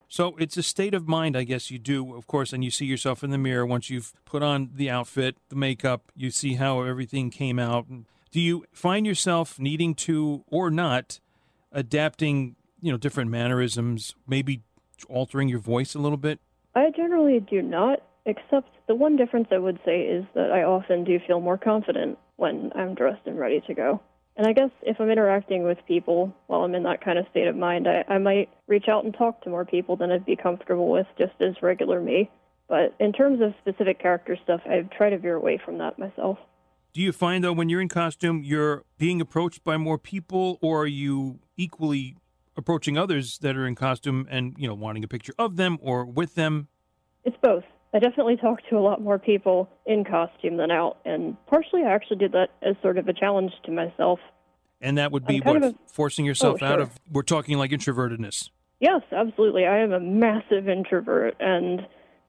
So 0.08 0.36
it's 0.40 0.58
a 0.58 0.64
state 0.64 0.96
of 0.96 1.08
mind, 1.08 1.38
I 1.38 1.44
guess 1.44 1.70
you 1.70 1.78
do, 1.78 2.16
of 2.16 2.26
course, 2.26 2.52
and 2.52 2.64
you 2.64 2.72
see 2.72 2.86
yourself 2.86 3.24
in 3.24 3.30
the 3.30 3.38
mirror 3.38 3.64
once 3.64 3.92
you've 3.92 4.12
put 4.26 4.42
on 4.42 4.72
the 4.74 4.90
outfit, 4.90 5.36
the 5.50 5.56
makeup, 5.56 6.12
you 6.16 6.32
see 6.32 6.56
how 6.56 6.82
everything 6.82 7.30
came 7.30 7.60
out. 7.60 7.86
Do 8.32 8.42
you 8.42 8.66
find 8.72 9.06
yourself 9.06 9.60
needing 9.60 9.94
to, 9.96 10.44
or 10.48 10.72
not, 10.72 11.20
adapting, 11.72 12.56
you 12.82 12.92
know, 12.92 12.98
different 12.98 13.30
mannerisms, 13.30 14.16
maybe 14.28 14.64
altering 15.08 15.48
your 15.48 15.60
voice 15.60 15.94
a 15.94 16.00
little 16.00 16.18
bit? 16.18 16.40
I 16.74 16.90
generally 16.96 17.40
do 17.40 17.62
not, 17.62 18.00
except 18.26 18.70
the 18.88 18.96
one 18.96 19.16
difference 19.16 19.50
I 19.52 19.60
would 19.60 19.80
say 19.86 20.02
is 20.02 20.26
that 20.34 20.52
I 20.52 20.64
often 20.64 21.04
do 21.04 21.20
feel 21.28 21.40
more 21.40 21.58
confident 21.58 22.18
when 22.38 22.72
I'm 22.74 22.96
dressed 22.96 23.28
and 23.28 23.38
ready 23.38 23.62
to 23.68 23.74
go. 23.76 24.02
And 24.40 24.48
I 24.48 24.54
guess 24.54 24.70
if 24.84 25.02
I'm 25.02 25.10
interacting 25.10 25.66
with 25.66 25.80
people 25.86 26.34
while 26.48 26.62
I'm 26.62 26.74
in 26.74 26.84
that 26.84 27.04
kind 27.04 27.20
of 27.20 27.26
state 27.30 27.50
of 27.50 27.58
mind, 27.58 27.90
I, 27.90 28.06
I 28.08 28.20
might 28.20 28.48
reach 28.68 28.86
out 28.88 29.04
and 29.04 29.14
talk 29.14 29.42
to 29.42 29.50
more 29.50 29.66
people 29.66 29.98
than 29.98 30.14
I'd 30.14 30.26
be 30.26 30.38
comfortable 30.38 30.90
with 30.90 31.08
just 31.18 31.34
as 31.42 31.62
regular 31.62 32.00
me. 32.00 32.32
But 32.70 32.96
in 33.02 33.12
terms 33.12 33.42
of 33.42 33.54
specific 33.60 34.02
character 34.02 34.38
stuff, 34.42 34.62
I 34.66 34.88
try 34.96 35.10
to 35.10 35.18
veer 35.18 35.36
away 35.36 35.60
from 35.64 35.78
that 35.80 36.00
myself. 36.00 36.38
Do 36.94 37.02
you 37.02 37.12
find, 37.12 37.44
though, 37.44 37.52
when 37.52 37.68
you're 37.68 37.82
in 37.82 37.90
costume, 37.90 38.42
you're 38.46 38.86
being 38.98 39.20
approached 39.20 39.66
by 39.66 39.76
more 39.76 39.98
people, 39.98 40.58
or 40.62 40.84
are 40.84 40.88
you 40.88 41.40
equally 41.58 42.16
approaching 42.56 42.98
others 42.98 43.40
that 43.40 43.58
are 43.58 43.68
in 43.68 43.76
costume 43.76 44.26
and, 44.32 44.56
you 44.58 44.70
know, 44.70 44.74
wanting 44.74 45.04
a 45.04 45.10
picture 45.10 45.34
of 45.38 45.58
them 45.58 45.78
or 45.82 46.06
with 46.06 46.36
them? 46.36 46.70
It's 47.26 47.38
both. 47.44 47.66
I 47.94 48.00
definitely 48.00 48.38
talk 48.42 48.60
to 48.70 48.78
a 48.78 48.80
lot 48.80 49.02
more 49.02 49.20
people 49.20 49.70
in 49.86 50.04
costume 50.04 50.58
than 50.58 50.72
out, 50.72 50.98
and 51.06 51.36
partially 51.48 51.84
I 51.84 51.94
actually 51.94 52.18
did 52.18 52.32
that 52.34 52.50
as 52.62 52.76
sort 52.82 52.98
of 52.98 53.08
a 53.08 53.14
challenge 53.14 53.52
to 53.66 53.72
myself. 53.72 54.20
And 54.82 54.98
that 54.98 55.12
would 55.12 55.26
be 55.26 55.40
what? 55.40 55.64
a- 55.64 55.76
forcing 55.88 56.26
oh, 56.26 56.28
yourself 56.28 56.60
Oh, 56.62 56.66
out 56.66 56.76
sure. 56.76 56.82
of, 56.82 57.00
we're 57.12 57.24
talking 57.24 57.58
like 57.58 57.72
introvertedness. 57.72 58.50
Yes, 58.80 59.02
absolutely. 59.12 59.66
I 59.66 59.80
am 59.80 59.92
a 59.92 60.00
massive 60.00 60.70
introvert, 60.70 61.36
and 61.40 61.86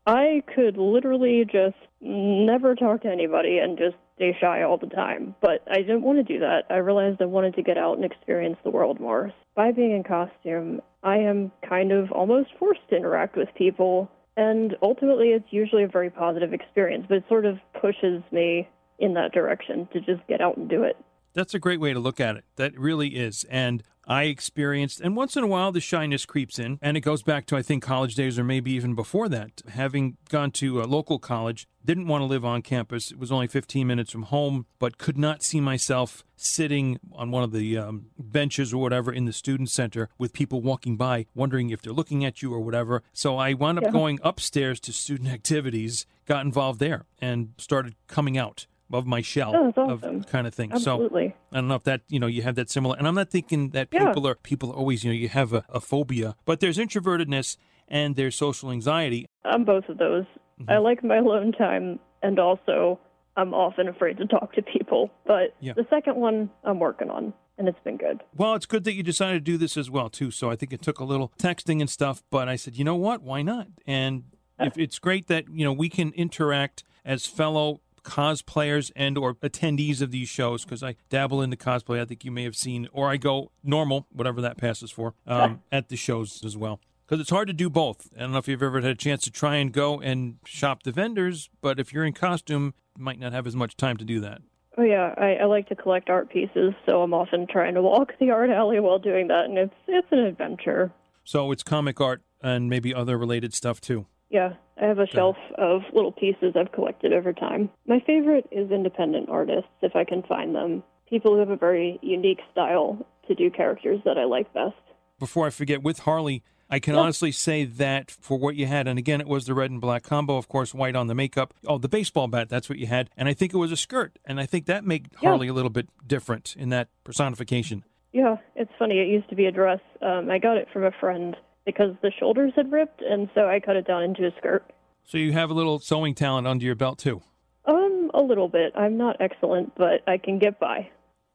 I 0.07 0.43
could 0.55 0.77
literally 0.77 1.45
just 1.45 1.77
never 2.01 2.75
talk 2.75 3.03
to 3.03 3.09
anybody 3.09 3.59
and 3.59 3.79
just 3.79 3.95
stay 4.17 4.37
shy 4.41 4.63
all 4.63 4.77
the 4.77 4.89
time. 4.89 5.35
But 5.41 5.63
I 5.71 5.77
didn't 5.77 6.03
want 6.03 6.19
to 6.19 6.25
do 6.25 6.41
that. 6.41 6.65
I 6.69 6.79
realized 6.79 7.23
I 7.23 7.27
wanted 7.27 7.55
to 7.55 7.63
get 7.63 7.79
out 7.79 7.97
and 7.97 8.05
experience 8.05 8.57
the 8.65 8.71
world 8.71 8.99
more. 8.99 9.33
By 9.55 9.71
being 9.71 9.93
in 9.93 10.03
costume, 10.03 10.81
I 11.05 11.19
am 11.19 11.53
kind 11.69 11.93
of 11.93 12.11
almost 12.11 12.49
forced 12.59 12.81
to 12.91 12.97
interact 12.97 13.37
with 13.37 13.49
people, 13.57 14.11
and 14.37 14.77
ultimately 14.83 15.29
it's 15.29 15.53
usually 15.53 15.85
a 15.85 15.89
very 15.89 16.11
positive 16.11 16.53
experience, 16.53 17.07
but 17.09 17.19
it 17.19 17.25
sort 17.29 17.47
of 17.47 17.59
pushes 17.81 18.23
me 18.33 18.69
in 18.99 19.15
that 19.15 19.33
direction 19.33 19.89
to 19.93 20.01
just 20.01 20.27
get 20.29 20.41
out 20.41 20.57
and 20.57 20.69
do 20.69 20.83
it. 20.83 20.97
That's 21.33 21.55
a 21.55 21.59
great 21.59 21.81
way 21.81 21.93
to 21.93 22.01
look 22.01 22.21
at 22.21 22.37
it. 22.37 22.45
That 22.57 22.79
really 22.79 23.09
is. 23.11 23.45
And 23.51 23.83
I 24.07 24.25
experienced, 24.25 25.01
and 25.01 25.15
once 25.15 25.37
in 25.37 25.45
a 25.45 25.47
while 25.47 25.71
the 25.71 25.81
shyness 25.81 26.27
creeps 26.27 26.59
in, 26.59 26.79
and 26.83 26.97
it 26.97 27.01
goes 27.03 27.23
back 27.23 27.47
to, 27.47 27.57
I 27.57 27.63
think, 27.63 27.85
college 27.85 28.17
days 28.17 28.39
or 28.41 28.45
maybe 28.45 28.73
even 28.73 28.97
before 28.97 29.29
that. 29.29 29.63
Having 29.69 30.17
gone 30.29 30.51
to 30.53 30.81
a 30.81 30.85
local 30.85 31.21
college, 31.21 31.69
didn't 31.85 32.09
want 32.09 32.23
to 32.23 32.27
live 32.27 32.45
on 32.45 32.61
campus. 32.63 33.13
It 33.13 33.19
was 33.19 33.31
only 33.31 33.47
15 33.47 33.87
minutes 33.87 34.11
from 34.11 34.25
home, 34.25 34.67
but 34.81 34.99
could 34.99 35.17
not 35.17 35.45
see 35.45 35.61
myself 35.61 36.25
sitting 36.37 36.99
on 37.13 37.31
one 37.31 37.45
of 37.45 37.53
the 37.53 37.79
um, 37.79 38.07
benches 38.19 38.75
or 38.75 38.83
whatever 38.83 39.13
in 39.13 39.27
the 39.27 39.33
student 39.33 39.71
center 39.71 40.09
with 40.19 40.33
people 40.33 40.61
walking 40.61 40.97
by, 40.97 41.27
wondering 41.35 41.71
if 41.71 41.81
they're 41.81 41.93
looking 41.93 42.25
at 42.25 42.43
you 42.43 42.53
or 42.53 42.61
whatever. 42.61 43.03
So 43.13 43.37
I 43.37 43.53
wound 43.55 43.79
up 43.79 43.85
Yeah. 43.85 43.91
going 43.91 44.19
upstairs 44.25 44.81
to 44.81 44.93
student 44.93 45.29
activities, 45.33 46.05
got 46.27 46.45
involved 46.45 46.81
there, 46.81 47.05
and 47.21 47.51
started 47.59 47.95
coming 48.09 48.37
out 48.37 48.67
of 48.93 49.07
my 49.07 49.21
shell 49.21 49.53
Oh, 49.55 49.73
awesome. 49.77 50.17
of 50.17 50.27
kind 50.27 50.47
of 50.47 50.55
thing. 50.55 50.77
So 50.79 51.09
I 51.15 51.33
don't 51.55 51.69
know 51.69 51.75
if 51.75 51.85
that 51.85 52.03
you 52.09 52.19
know 52.19 52.27
you 52.27 52.43
have 52.43 52.55
that 52.57 52.71
similar, 52.71 52.97
and 52.97 53.07
I'm 53.07 53.15
not 53.15 53.31
thinking 53.31 53.71
that 53.71 53.89
Yeah. 53.93 54.07
people 54.07 54.27
are 54.27 54.35
people 54.35 54.71
are 54.71 54.77
always 54.77 55.05
you 55.05 55.11
know 55.11 55.17
you 55.17 55.29
have 55.29 55.53
a, 55.53 55.65
a 55.69 55.81
phobia, 55.81 56.37
but 56.45 56.61
there's 56.61 56.79
introvertedness 56.79 57.57
and 57.89 58.17
there's 58.17 58.37
social 58.37 58.71
anxiety. 58.71 59.27
I'm 59.45 59.65
both 59.65 59.89
of 59.89 59.99
those. 59.99 60.25
I 60.69 60.73
mm-hmm. 60.75 60.85
like 60.85 61.03
my 61.03 61.17
alone 61.17 61.53
time, 61.53 61.99
and 62.23 62.39
also 62.39 63.01
I'm 63.37 63.55
often 63.55 63.89
afraid 63.89 64.19
to 64.19 64.27
talk 64.27 64.53
to 64.55 64.63
people. 64.63 65.11
But 65.27 65.55
Yeah. 65.61 65.73
the 65.75 65.87
second 65.89 66.17
one, 66.17 66.51
I'm 66.65 66.79
working 66.79 67.11
on, 67.11 67.33
and 67.59 67.69
it's 67.69 67.79
been 67.85 67.97
good. 67.97 68.23
Well, 68.37 68.55
it's 68.55 68.67
good 68.67 68.85
that 68.85 68.95
you 68.95 69.03
decided 69.03 69.45
to 69.45 69.53
do 69.53 69.57
this 69.57 69.77
as 69.77 69.91
well 69.91 70.09
too. 70.11 70.31
So 70.31 70.51
I 70.51 70.57
think 70.57 70.73
it 70.73 70.83
took 70.83 70.99
a 71.01 71.05
little 71.05 71.33
texting 71.39 71.81
and 71.81 71.89
stuff, 71.89 72.23
but 72.31 72.49
I 72.49 72.57
said, 72.57 72.77
you 72.77 72.85
know 72.85 72.97
what, 72.97 73.23
why 73.23 73.43
not? 73.43 73.69
And 73.87 74.25
if 74.59 74.77
it's 74.77 74.99
great 74.99 75.27
that 75.29 75.45
you 75.51 75.65
know 75.65 75.73
we 75.73 75.89
can 75.89 76.13
interact 76.13 76.85
as 77.05 77.25
fellow 77.25 77.81
cosplayers 78.03 78.91
and 78.97 79.17
or 79.19 79.35
attendees 79.37 80.01
of 80.01 80.11
these 80.11 80.29
shows 80.29 80.65
because 80.65 80.83
I 80.83 80.97
dabble 81.09 81.43
into 81.43 81.57
cosplay. 81.57 82.01
I 82.01 82.05
think 82.05 82.25
you 82.25 82.31
may 82.31 82.45
have 82.45 82.57
seen, 82.57 82.89
or 82.93 83.11
I 83.11 83.17
go 83.17 83.51
normal, 83.63 84.07
whatever 84.13 84.41
that 84.41 84.57
passes 84.57 84.91
for, 84.91 85.15
um, 85.27 85.63
at 85.71 85.89
the 85.89 85.97
shows 85.97 86.45
as 86.45 86.57
well. 86.57 86.81
Because 87.07 87.21
it's 87.21 87.31
hard 87.31 87.49
to 87.49 87.53
do 87.53 87.69
both. 87.69 88.09
I 88.17 88.21
don't 88.21 88.33
know 88.33 88.39
if 88.39 88.47
you've 88.47 88.63
ever 88.63 88.81
had 88.81 88.91
a 88.91 88.95
chance 88.95 89.25
to 89.25 89.33
try 89.33 89.57
and 89.57 89.73
go 89.73 90.01
and 90.01 90.37
shop 90.45 90.85
the 90.85 90.93
vendors, 90.93 91.51
but 91.61 91.81
if 91.81 91.93
you're 91.93 92.05
in 92.05 92.13
costume, 92.13 92.73
you 92.97 93.03
might 93.03 93.19
not 93.19 93.33
have 93.33 93.49
as 93.49 93.57
much 93.57 93.77
time 93.77 93.97
to 93.97 94.05
do 94.05 94.21
that. 94.21 94.43
Oh 94.79 94.83
yeah, 94.83 95.15
I, 95.19 95.35
I 95.43 95.45
like 95.47 95.69
to 95.69 95.75
collect 95.75 96.09
art 96.09 96.31
pieces, 96.31 96.73
so 96.87 97.03
I'm 97.03 97.13
often 97.13 97.47
trying 97.49 97.75
to 97.75 97.83
walk 97.83 98.13
the 98.21 98.31
art 98.31 98.51
alley 98.51 98.79
while 98.79 99.01
doing 99.01 99.27
that, 99.29 99.47
and 99.47 99.59
it's 99.59 99.75
it's 99.89 100.07
an 100.13 100.21
adventure. 100.21 100.93
So 101.25 101.51
it's 101.51 101.63
comic 101.63 102.01
art 102.01 102.23
and 102.43 102.71
maybe 102.71 102.95
other 102.95 103.19
related 103.19 103.53
stuff 103.53 103.81
too. 103.81 104.07
Yeah, 104.31 104.55
I 104.81 104.87
have 104.87 104.99
a 105.01 105.07
shelf 105.07 105.37
of 105.59 105.83
little 105.93 106.13
pieces 106.13 106.55
I've 106.57 106.73
collected 106.73 107.13
over 107.13 107.33
time. 107.33 107.69
My 107.87 108.01
favorite 108.07 108.47
is 108.53 108.71
independent 108.71 109.29
artists, 109.29 109.69
if 109.83 109.97
I 109.97 110.05
can 110.05 110.23
find 110.23 110.55
them. 110.55 110.83
People 111.09 111.33
who 111.35 111.41
have 111.41 111.51
a 111.51 111.57
very 111.57 111.99
unique 112.01 112.39
style 112.53 113.05
to 113.27 113.35
do 113.35 113.51
characters 113.51 114.01
that 114.05 114.17
I 114.17 114.25
like 114.25 114.53
best. 114.55 114.77
Before 115.19 115.47
I 115.47 115.51
forget, 115.51 115.83
with 115.83 116.01
Harley, 116.01 116.45
I 116.71 116.79
can 116.79 116.95
honestly 116.95 117.33
say 117.33 117.65
that 117.65 118.13
for 118.13 118.39
what 118.39 118.55
you 118.55 118.67
had, 118.67 118.87
and 118.87 118.97
again, 118.97 119.21
it 119.21 119.27
was 119.27 119.47
the 119.47 119.55
red 119.55 119.73
and 119.73 119.81
black 119.81 120.05
combo, 120.05 120.37
of 120.37 120.47
course, 120.47 120.73
white 120.73 120.95
on 120.95 121.09
the 121.09 121.15
makeup. 121.17 121.53
Oh, 121.67 121.79
the 121.79 121.89
baseball 121.89 122.29
bat, 122.29 122.49
that's 122.49 122.69
what 122.69 122.79
you 122.79 122.87
had. 122.87 123.11
And 123.17 123.29
I 123.29 123.35
think 123.35 123.53
it 123.53 123.57
was 123.57 123.73
a 123.73 123.77
skirt. 123.77 124.19
And 124.25 124.39
I 124.39 124.47
think 124.47 124.67
that 124.67 124.85
made 124.85 125.09
Yeah. 125.21 125.31
Harley 125.31 125.49
a 125.49 125.53
little 125.53 125.71
bit 125.71 125.89
different 126.07 126.55
in 126.57 126.69
that 126.69 126.89
personification. 127.03 127.83
Yeah, 128.13 128.37
it's 128.55 128.71
funny. 128.79 129.01
It 129.01 129.09
used 129.09 129.29
to 129.31 129.35
be 129.37 129.47
a 129.47 129.53
dress. 129.53 129.81
Um, 130.01 130.31
I 130.31 130.39
got 130.39 130.57
it 130.57 130.69
from 130.73 130.85
a 130.85 130.93
friend 131.01 131.37
because 131.65 131.95
the 132.03 132.11
shoulders 132.19 132.53
had 132.57 132.71
ripped, 132.73 133.03
and 133.03 133.29
so 133.35 133.49
I 133.49 133.61
cut 133.61 133.77
it 133.77 133.87
down 133.87 134.03
into 134.03 134.27
a 134.27 134.31
skirt. 134.39 134.65
So 135.05 135.19
you 135.19 135.33
have 135.33 135.51
a 135.51 135.55
little 135.55 135.79
sewing 135.79 136.15
talent 136.15 136.47
under 136.47 136.65
your 136.65 136.75
belt, 136.75 136.99
too. 136.99 137.23
Um, 137.65 138.11
a 138.15 138.21
little 138.21 138.49
bit. 138.49 138.73
I'm 138.75 138.97
not 138.97 139.17
excellent, 139.21 139.75
but 139.77 140.03
I 140.07 140.19
can 140.19 140.39
get 140.39 140.59
by. 140.59 140.89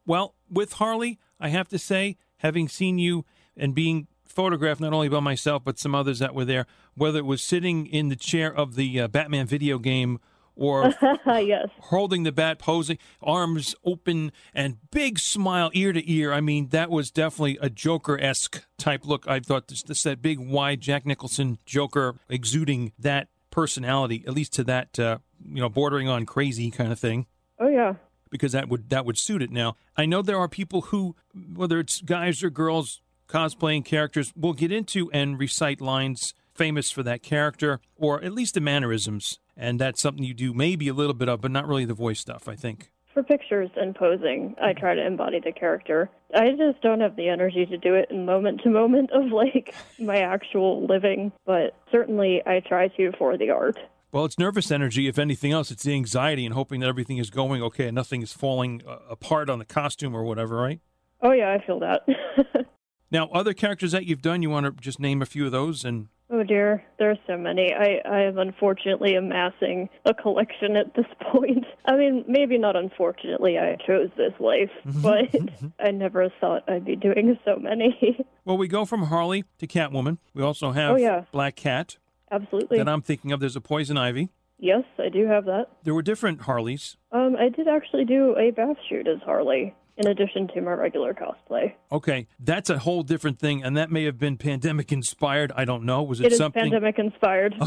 Well, 0.05 0.35
with 0.49 0.73
Harley, 0.73 1.19
I 1.39 1.49
have 1.49 1.67
to 1.69 1.79
say, 1.79 2.17
having 2.37 2.67
seen 2.67 2.99
you 2.99 3.25
and 3.57 3.73
being 3.73 4.07
photographed 4.25 4.81
not 4.81 4.91
only 4.91 5.07
by 5.07 5.19
myself 5.21 5.63
but 5.63 5.79
some 5.79 5.95
others 5.95 6.19
that 6.19 6.35
were 6.35 6.45
there, 6.45 6.65
whether 6.95 7.19
it 7.19 7.25
was 7.25 7.41
sitting 7.41 7.85
in 7.87 8.09
the 8.09 8.15
chair 8.15 8.53
of 8.53 8.75
the 8.75 8.99
uh, 8.99 9.07
Batman 9.07 9.47
video 9.47 9.79
game 9.79 10.19
or 10.55 10.93
yes. 11.25 11.67
holding 11.81 12.23
the 12.23 12.31
bat, 12.31 12.59
posing, 12.59 12.97
arms 13.21 13.75
open, 13.83 14.31
and 14.53 14.77
big 14.91 15.19
smile 15.19 15.69
ear 15.73 15.93
to 15.93 16.11
ear. 16.11 16.31
I 16.33 16.41
mean, 16.41 16.69
that 16.69 16.89
was 16.89 17.11
definitely 17.11 17.57
a 17.61 17.69
Joker 17.69 18.19
esque 18.19 18.63
type 18.77 19.05
look. 19.05 19.27
I 19.27 19.39
thought 19.39 19.67
this, 19.67 19.83
this 19.83 20.03
that 20.03 20.21
big, 20.21 20.39
wide 20.39 20.81
Jack 20.81 21.05
Nicholson 21.05 21.57
Joker 21.65 22.15
exuding 22.29 22.91
that 22.99 23.27
personality, 23.51 24.23
at 24.27 24.33
least 24.33 24.53
to 24.53 24.63
that, 24.65 24.99
uh, 24.99 25.17
you 25.45 25.61
know, 25.61 25.69
bordering 25.69 26.07
on 26.09 26.25
crazy 26.25 26.71
kind 26.71 26.91
of 26.91 26.99
thing 26.99 27.25
Oh 27.59 27.67
yeah. 27.69 27.93
because 28.29 28.51
that 28.51 28.67
would 28.69 28.89
that 28.89 29.05
would 29.05 29.17
suit 29.17 29.41
it. 29.41 29.49
Now, 29.51 29.75
I 29.95 30.05
know 30.05 30.21
there 30.21 30.37
are 30.39 30.47
people 30.49 30.81
who, 30.83 31.15
whether 31.53 31.79
it's 31.79 32.01
guys 32.01 32.43
or 32.43 32.49
girls 32.49 33.01
cosplaying 33.29 33.83
characters, 33.85 34.33
will 34.35 34.53
get 34.53 34.71
into 34.71 35.09
and 35.11 35.39
recite 35.39 35.81
lines 35.81 36.33
famous 36.53 36.91
for 36.91 37.03
that 37.03 37.23
character, 37.23 37.79
or 37.95 38.21
at 38.23 38.33
least 38.33 38.53
the 38.53 38.61
mannerisms, 38.61 39.39
and 39.57 39.79
that's 39.79 40.01
something 40.01 40.23
you 40.23 40.33
do 40.33 40.53
maybe 40.53 40.87
a 40.87 40.93
little 40.93 41.13
bit 41.13 41.29
of, 41.29 41.41
but 41.41 41.51
not 41.51 41.67
really 41.67 41.85
the 41.85 41.93
voice 41.93 42.19
stuff. 42.19 42.47
I 42.47 42.55
think. 42.55 42.91
For 43.13 43.23
pictures 43.23 43.69
and 43.77 43.95
posing, 43.95 44.55
I 44.61 44.73
try 44.73 44.93
to 44.93 45.05
embody 45.05 45.39
the 45.39 45.53
character. 45.53 46.09
I 46.33 46.49
just 46.49 46.81
don't 46.81 46.99
have 46.99 47.15
the 47.15 47.29
energy 47.29 47.65
to 47.65 47.77
do 47.77 47.95
it 47.95 48.11
in 48.11 48.25
moment 48.25 48.61
to 48.63 48.69
moment 48.69 49.11
of 49.11 49.31
like 49.31 49.73
my 49.99 50.17
actual 50.17 50.85
living, 50.85 51.31
but 51.45 51.75
certainly 51.91 52.41
I 52.45 52.59
try 52.59 52.89
to 52.89 53.11
for 53.17 53.37
the 53.37 53.51
art. 53.51 53.79
Well, 54.11 54.25
it's 54.25 54.37
nervous 54.37 54.69
energy. 54.69 55.07
If 55.07 55.17
anything 55.17 55.51
else, 55.51 55.71
it's 55.71 55.83
the 55.83 55.93
anxiety 55.93 56.45
and 56.45 56.53
hoping 56.53 56.81
that 56.81 56.87
everything 56.87 57.17
is 57.17 57.29
going 57.29 57.61
okay 57.63 57.87
and 57.87 57.95
nothing 57.95 58.21
is 58.21 58.33
falling 58.33 58.81
uh, 58.87 58.97
apart 59.09 59.49
on 59.49 59.59
the 59.59 59.65
costume 59.65 60.15
or 60.15 60.23
whatever, 60.23 60.57
right? 60.57 60.81
Oh 61.21 61.31
yeah, 61.31 61.51
I 61.53 61.65
feel 61.65 61.79
that. 61.79 62.05
Now, 63.11 63.29
other 63.31 63.53
characters 63.53 63.91
that 63.91 64.05
you've 64.05 64.21
done, 64.21 64.41
you 64.41 64.49
want 64.49 64.65
to 64.65 64.71
just 64.73 64.99
name 64.99 65.21
a 65.21 65.25
few 65.25 65.45
of 65.45 65.51
those 65.51 65.85
and 65.85 66.07
oh 66.29 66.43
dear, 66.43 66.83
there's 66.99 67.17
so 67.27 67.37
many. 67.37 67.73
I 67.73 68.01
I 68.09 68.21
am 68.23 68.37
unfortunately 68.37 69.15
amassing 69.15 69.89
a 70.05 70.13
collection 70.13 70.75
at 70.75 70.93
this 70.95 71.05
point. 71.31 71.65
I 71.85 71.95
mean, 71.95 72.25
maybe 72.27 72.57
not 72.57 72.75
unfortunately, 72.75 73.57
I 73.57 73.75
chose 73.85 74.09
this 74.17 74.33
life, 74.39 74.71
but 74.85 75.33
I 75.79 75.91
never 75.91 76.29
thought 76.41 76.63
I'd 76.69 76.85
be 76.85 76.95
doing 76.95 77.37
so 77.45 77.57
many. 77.57 78.17
Well, 78.45 78.57
we 78.57 78.67
go 78.67 78.85
from 78.85 79.01
Harley 79.05 79.43
to 79.57 79.65
Catwoman. 79.65 80.19
We 80.35 80.43
also 80.43 80.71
have 80.71 80.91
Oh, 80.91 80.97
yeah. 80.97 81.23
Black 81.31 81.55
Cat 81.55 81.97
Absolutely. 82.31 82.77
that 82.77 82.87
I'm 82.87 83.01
thinking 83.01 83.31
of. 83.31 83.39
There's 83.39 83.55
a 83.55 83.61
Poison 83.61 83.97
Ivy. 83.97 84.29
Yes, 84.59 84.83
I 84.99 85.09
do 85.09 85.25
have 85.25 85.45
that. 85.45 85.65
There 85.83 85.95
were 85.95 86.03
different 86.03 86.41
Harleys. 86.41 86.95
Um, 87.11 87.35
I 87.39 87.49
did 87.49 87.67
actually 87.67 88.05
do 88.05 88.35
a 88.37 88.51
bath 88.51 88.77
shoot 88.87 89.07
as 89.07 89.17
Harley 89.25 89.73
in 89.97 90.07
addition 90.07 90.47
to 90.49 90.61
my 90.61 90.71
regular 90.73 91.13
cosplay. 91.13 91.73
Okay, 91.91 92.27
that's 92.39 92.69
a 92.69 92.79
whole 92.79 93.03
different 93.03 93.39
thing, 93.39 93.63
and 93.63 93.77
that 93.77 93.91
may 93.91 94.03
have 94.05 94.17
been 94.17 94.37
pandemic 94.37 94.91
inspired. 94.91 95.51
I 95.55 95.65
don't 95.65 95.83
know. 95.83 96.03
Was 96.03 96.19
it, 96.19 96.27
It 96.27 96.31
is 96.33 96.37
something? 96.37 96.61
pandemic 96.63 96.99
inspired. 96.99 97.55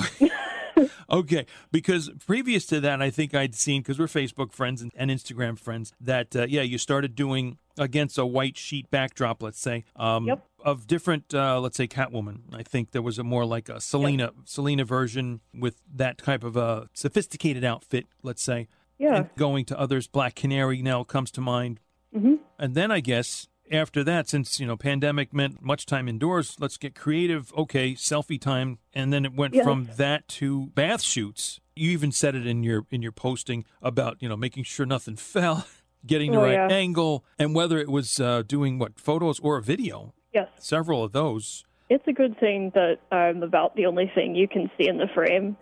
Okay, 1.11 1.47
because 1.73 2.11
previous 2.27 2.65
to 2.67 2.81
that, 2.81 3.01
I 3.03 3.11
think 3.11 3.35
I'd 3.35 3.55
seen 3.55 3.81
because 3.81 3.99
we're 3.99 4.07
Facebook 4.07 4.53
friends 4.53 4.81
and, 4.83 4.93
and 4.95 5.11
Instagram 5.11 5.59
friends 5.59 5.93
that 6.01 6.37
uh, 6.37 6.47
yeah, 6.49 6.61
you 6.63 6.79
started 6.79 7.15
doing 7.15 7.59
against 7.79 8.17
a 8.19 8.27
white 8.27 8.57
sheet 8.57 8.91
backdrop, 8.91 9.43
let's 9.43 9.59
say, 9.59 9.85
um, 9.97 10.27
Yep. 10.27 10.45
of 10.65 10.87
different, 10.87 11.35
uh, 11.35 11.59
let's 11.61 11.77
say, 11.79 11.89
Catwoman. 11.89 12.43
I 12.53 12.63
think 12.63 12.91
there 12.93 13.03
was 13.03 13.19
a 13.19 13.25
more 13.25 13.45
like 13.47 13.69
a 13.69 13.81
Selina 13.81 14.33
Selina 14.45 14.85
version 14.85 15.41
with 15.55 15.81
that 15.95 16.19
type 16.19 16.45
of 16.45 16.57
a 16.57 16.89
sophisticated 16.93 17.65
outfit, 17.65 18.07
let's 18.23 18.43
say. 18.43 18.69
Yeah. 18.99 19.17
And 19.17 19.31
going 19.37 19.65
to 19.67 19.79
others, 19.79 20.07
Black 20.07 20.35
Canary 20.35 20.83
now 20.83 21.05
comes 21.05 21.31
to 21.33 21.41
mind, 21.41 21.81
hmm 22.13 22.35
and 22.59 22.75
then 22.75 22.91
I 22.91 23.01
guess 23.01 23.47
after 23.71 24.03
that, 24.05 24.29
since 24.29 24.59
you 24.59 24.67
know 24.67 24.77
pandemic 24.77 25.33
meant 25.35 25.63
much 25.63 25.85
time 25.87 26.09
indoors, 26.09 26.57
let's 26.59 26.77
get 26.79 26.95
creative. 26.95 27.53
Okay, 27.57 27.93
selfie 27.93 28.41
time, 28.41 28.79
and 28.95 29.13
then 29.13 29.25
it 29.27 29.35
went 29.35 29.55
Yes. 29.55 29.65
from 29.65 29.89
that 29.97 30.27
to 30.29 30.67
bath 30.75 31.03
shoots. 31.03 31.61
You 31.77 31.91
even 31.91 32.11
said 32.11 32.35
it 32.35 32.47
in 32.47 32.63
your 32.63 32.87
in 32.91 33.03
your 33.03 33.13
posting 33.13 33.65
about 33.83 34.17
you 34.21 34.29
know 34.29 34.37
making 34.37 34.65
sure 34.65 34.87
nothing 34.87 35.17
fell, 35.35 35.67
getting 36.07 36.33
the 36.33 36.39
Oh, 36.39 36.43
right 36.45 36.55
yeah. 36.55 36.69
angle, 36.69 37.25
and 37.39 37.55
whether 37.55 37.79
it 37.79 37.89
was 37.91 38.19
uh, 38.19 38.43
doing 38.47 38.79
what 38.79 38.99
photos 38.99 39.39
or 39.41 39.59
a 39.59 39.63
video. 39.63 40.15
Yes. 40.33 40.49
Several 40.59 41.05
of 41.05 41.13
those. 41.13 41.65
It's 41.91 42.07
a 42.07 42.13
good 42.13 42.39
thing 42.41 42.73
that 42.75 42.99
I'm 43.13 43.43
about 43.43 43.77
the 43.77 43.87
only 43.87 44.11
thing 44.15 44.35
you 44.35 44.49
can 44.49 44.71
see 44.79 44.89
in 44.89 44.99
the 44.99 45.09
frame. 45.15 45.57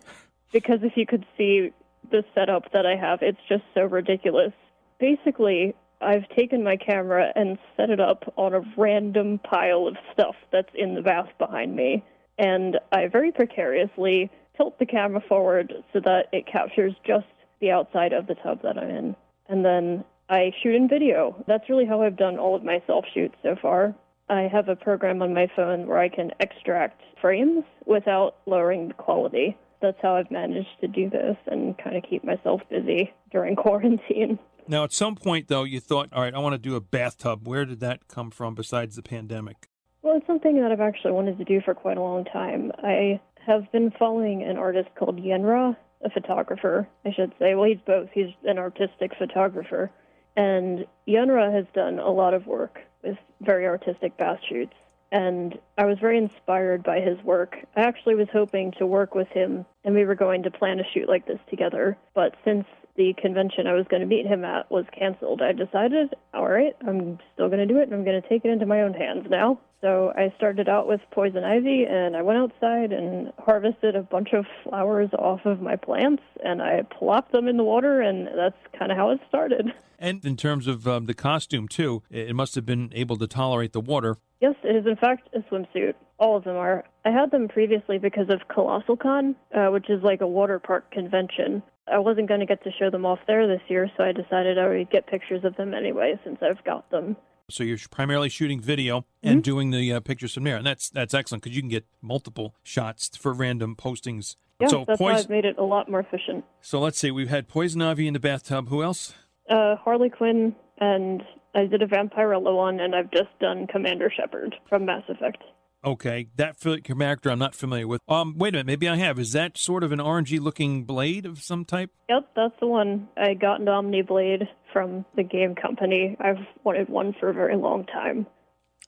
Because 0.51 0.79
if 0.81 0.93
you 0.95 1.05
could 1.05 1.25
see 1.37 1.71
the 2.09 2.23
setup 2.33 2.71
that 2.73 2.85
I 2.85 2.95
have, 2.95 3.19
it's 3.21 3.39
just 3.49 3.63
so 3.73 3.81
ridiculous. 3.83 4.51
Basically, 4.99 5.73
I've 6.01 6.27
taken 6.29 6.63
my 6.63 6.77
camera 6.77 7.31
and 7.35 7.57
set 7.75 7.89
it 7.89 7.99
up 7.99 8.31
on 8.37 8.53
a 8.53 8.61
random 8.77 9.39
pile 9.39 9.87
of 9.87 9.97
stuff 10.13 10.35
that's 10.51 10.69
in 10.75 10.95
the 10.95 11.01
bath 11.01 11.29
behind 11.39 11.75
me. 11.75 12.03
And 12.37 12.79
I 12.91 13.07
very 13.07 13.31
precariously 13.31 14.29
tilt 14.55 14.77
the 14.79 14.85
camera 14.85 15.21
forward 15.27 15.73
so 15.93 15.99
that 16.01 16.27
it 16.31 16.45
captures 16.45 16.93
just 17.05 17.25
the 17.59 17.71
outside 17.71 18.13
of 18.13 18.27
the 18.27 18.35
tub 18.35 18.61
that 18.61 18.77
I'm 18.77 18.89
in. 18.89 19.15
And 19.49 19.65
then 19.65 20.03
I 20.29 20.51
shoot 20.61 20.75
in 20.75 20.87
video. 20.87 21.43
That's 21.47 21.69
really 21.69 21.85
how 21.85 22.01
I've 22.01 22.17
done 22.17 22.37
all 22.37 22.55
of 22.55 22.63
my 22.63 22.81
self 22.85 23.05
shoots 23.13 23.35
so 23.41 23.55
far. 23.61 23.95
I 24.29 24.41
have 24.51 24.67
a 24.67 24.75
program 24.75 25.21
on 25.21 25.33
my 25.33 25.47
phone 25.55 25.87
where 25.87 25.99
I 25.99 26.09
can 26.09 26.31
extract 26.39 27.01
frames 27.21 27.63
without 27.85 28.35
lowering 28.45 28.89
the 28.89 28.93
quality. 28.93 29.57
That's 29.81 29.97
how 30.01 30.15
I've 30.15 30.31
managed 30.31 30.81
to 30.81 30.87
do 30.87 31.09
this 31.09 31.37
and 31.47 31.77
kind 31.77 31.95
of 31.95 32.03
keep 32.03 32.23
myself 32.23 32.61
busy 32.69 33.13
during 33.31 33.55
quarantine. 33.67 34.37
Now, 34.67 34.83
at 34.83 34.93
some 34.93 35.15
point 35.15 35.47
though, 35.47 35.63
you 35.63 35.79
thought, 35.79 36.09
all 36.11 36.21
right, 36.21 36.33
I 36.33 36.39
want 36.39 36.53
to 36.53 36.57
do 36.57 36.75
a 36.75 36.81
bathtub. 36.81 37.47
Where 37.47 37.65
did 37.65 37.79
that 37.79 38.07
come 38.07 38.31
from 38.31 38.55
besides 38.55 38.95
the 38.95 39.01
pandemic? 39.03 39.67
Well, 40.01 40.17
it's 40.17 40.27
something 40.27 40.59
that 40.61 40.71
I've 40.71 40.81
actually 40.81 41.11
wanted 41.13 41.37
to 41.37 41.43
do 41.43 41.61
for 41.61 41.73
quite 41.73 41.97
a 41.97 42.01
long 42.01 42.25
time. 42.25 42.71
I 42.83 43.19
have 43.45 43.71
been 43.71 43.91
following 43.91 44.43
an 44.43 44.57
artist 44.57 44.89
called 44.97 45.17
Yenra, 45.17 45.75
a 46.03 46.09
photographer, 46.09 46.87
I 47.05 47.11
should 47.11 47.33
say. 47.39 47.55
Well, 47.55 47.69
he's 47.69 47.79
both. 47.85 48.09
He's 48.13 48.33
an 48.43 48.57
artistic 48.57 49.11
photographer. 49.17 49.89
And 50.35 50.85
Yenra 51.07 51.53
has 51.53 51.65
done 51.73 51.99
a 51.99 52.11
lot 52.11 52.33
of 52.33 52.45
work 52.45 52.79
with 53.03 53.17
very 53.41 53.65
artistic 53.65 54.17
bath 54.17 54.39
shoots. 54.47 54.73
And 55.11 55.57
I 55.77 55.85
was 55.85 55.97
very 55.99 56.17
inspired 56.17 56.83
by 56.83 56.99
his 56.99 57.17
work. 57.23 57.55
I 57.75 57.81
actually 57.81 58.15
was 58.15 58.27
hoping 58.31 58.73
to 58.77 58.85
work 58.85 59.15
with 59.15 59.29
him, 59.29 59.65
and 59.85 59.95
we 59.95 60.03
were 60.03 60.15
going 60.15 60.43
to 60.43 60.51
plan 60.51 60.79
a 60.79 60.83
shoot 60.93 61.07
like 61.07 61.25
this 61.25 61.39
together. 61.49 61.97
But 62.13 62.35
since 62.43 62.65
the 62.97 63.13
convention 63.13 63.67
I 63.67 63.73
was 63.73 63.85
going 63.89 64.01
to 64.01 64.07
meet 64.07 64.25
him 64.25 64.43
at 64.43 64.69
was 64.69 64.85
canceled, 64.91 65.41
I 65.41 65.53
decided, 65.53 66.15
all 66.33 66.49
right, 66.49 66.75
I'm 66.85 67.19
still 67.33 67.47
going 67.47 67.65
to 67.65 67.71
do 67.71 67.79
it, 67.79 67.83
and 67.83 67.93
I'm 67.93 68.03
going 68.03 68.21
to 68.21 68.27
take 68.27 68.43
it 68.43 68.49
into 68.49 68.65
my 68.65 68.81
own 68.81 68.93
hands 68.93 69.27
now. 69.29 69.59
So 69.81 70.11
I 70.15 70.33
started 70.35 70.67
out 70.67 70.87
with 70.87 70.99
poison 71.11 71.43
ivy, 71.43 71.85
and 71.85 72.17
I 72.17 72.23
went 72.23 72.39
outside 72.39 72.91
and 72.91 73.31
harvested 73.37 73.95
a 73.95 74.01
bunch 74.01 74.33
of 74.33 74.45
flowers 74.63 75.09
off 75.13 75.45
of 75.45 75.61
my 75.61 75.75
plants, 75.75 76.23
and 76.43 76.61
I 76.61 76.81
plopped 76.81 77.31
them 77.31 77.47
in 77.47 77.57
the 77.57 77.63
water, 77.63 78.01
and 78.01 78.27
that's 78.35 78.57
kind 78.77 78.91
of 78.91 78.97
how 78.97 79.11
it 79.11 79.19
started. 79.29 79.71
And 79.99 80.23
in 80.23 80.37
terms 80.37 80.67
of 80.67 80.87
um, 80.87 81.05
the 81.05 81.13
costume, 81.13 81.67
too, 81.67 82.03
it 82.09 82.35
must 82.35 82.55
have 82.55 82.65
been 82.65 82.91
able 82.93 83.17
to 83.17 83.27
tolerate 83.27 83.73
the 83.73 83.81
water. 83.81 84.17
Yes, 84.39 84.55
it 84.63 84.75
is 84.75 84.85
in 84.85 84.95
fact 84.95 85.29
a 85.33 85.39
swimsuit. 85.51 85.95
All 86.19 86.37
of 86.37 86.43
them 86.43 86.55
are. 86.55 86.83
I 87.05 87.09
had 87.09 87.31
them 87.31 87.47
previously 87.47 87.97
because 87.97 88.29
of 88.29 88.47
Colossal 88.53 88.97
Con, 88.97 89.35
uh, 89.55 89.67
which 89.67 89.89
is 89.89 90.03
like 90.03 90.21
a 90.21 90.27
water 90.27 90.59
park 90.59 90.91
convention. 90.91 91.63
I 91.91 91.99
wasn't 91.99 92.27
going 92.27 92.41
to 92.41 92.45
get 92.45 92.63
to 92.63 92.71
show 92.77 92.89
them 92.89 93.05
off 93.05 93.19
there 93.27 93.47
this 93.47 93.61
year, 93.67 93.89
so 93.97 94.03
I 94.03 94.11
decided 94.11 94.59
I 94.59 94.67
would 94.67 94.89
get 94.91 95.07
pictures 95.07 95.43
of 95.43 95.55
them 95.55 95.73
anyway 95.73 96.19
since 96.23 96.37
I've 96.41 96.63
got 96.63 96.89
them. 96.91 97.15
So 97.49 97.63
you're 97.63 97.77
primarily 97.89 98.27
shooting 98.27 98.59
video 98.59 99.05
and 99.23 99.35
mm-hmm. 99.35 99.41
doing 99.41 99.71
the 99.71 99.93
uh, 99.93 99.99
pictures 100.01 100.33
from 100.33 100.43
there, 100.43 100.57
and 100.57 100.65
that's 100.65 100.89
that's 100.89 101.13
excellent 101.13 101.43
because 101.43 101.55
you 101.55 101.61
can 101.61 101.69
get 101.69 101.85
multiple 102.01 102.53
shots 102.61 103.15
for 103.15 103.31
random 103.31 103.75
postings. 103.75 104.35
Yeah, 104.59 104.67
so 104.67 104.85
that's 104.85 104.97
poison- 104.97 105.15
why 105.15 105.19
I've 105.19 105.29
made 105.29 105.45
it 105.45 105.57
a 105.57 105.63
lot 105.63 105.89
more 105.89 106.01
efficient. 106.01 106.43
So 106.61 106.79
let's 106.79 106.99
see, 106.99 107.09
we've 107.09 107.29
had 107.29 107.47
Poison 107.47 107.81
Ivy 107.81 108.07
in 108.07 108.13
the 108.13 108.19
bathtub. 108.19 108.67
Who 108.67 108.83
else? 108.83 109.13
Uh, 109.49 109.75
Harley 109.77 110.09
Quinn, 110.09 110.55
and 110.79 111.23
I 111.55 111.65
did 111.65 111.81
a 111.81 111.87
Vampirella 111.87 112.55
one, 112.55 112.79
and 112.79 112.95
I've 112.95 113.11
just 113.11 113.29
done 113.39 113.67
Commander 113.67 114.11
Shepard 114.15 114.55
from 114.69 114.85
Mass 114.85 115.03
Effect. 115.09 115.43
Okay, 115.85 116.27
that 116.35 116.59
character 116.59 117.29
I'm 117.29 117.39
not 117.39 117.55
familiar 117.55 117.87
with. 117.87 118.01
Um, 118.09 118.37
wait 118.37 118.49
a 118.49 118.57
minute, 118.57 118.65
maybe 118.65 118.89
I 118.89 118.95
have. 118.97 119.19
Is 119.19 119.31
that 119.33 119.57
sort 119.57 119.83
of 119.83 119.91
an 119.91 119.99
orangey 119.99 120.39
looking 120.39 120.83
blade 120.83 121.25
of 121.25 121.41
some 121.41 121.65
type? 121.65 121.91
Yep, 122.09 122.29
that's 122.35 122.59
the 122.59 122.67
one. 122.67 123.07
I 123.15 123.35
got 123.35 123.61
an 123.61 123.69
Omni 123.69 124.01
blade 124.01 124.49
from 124.73 125.05
the 125.15 125.23
game 125.23 125.55
company. 125.55 126.17
I've 126.19 126.45
wanted 126.63 126.89
one 126.89 127.15
for 127.19 127.29
a 127.29 127.33
very 127.33 127.55
long 127.55 127.85
time. 127.85 128.27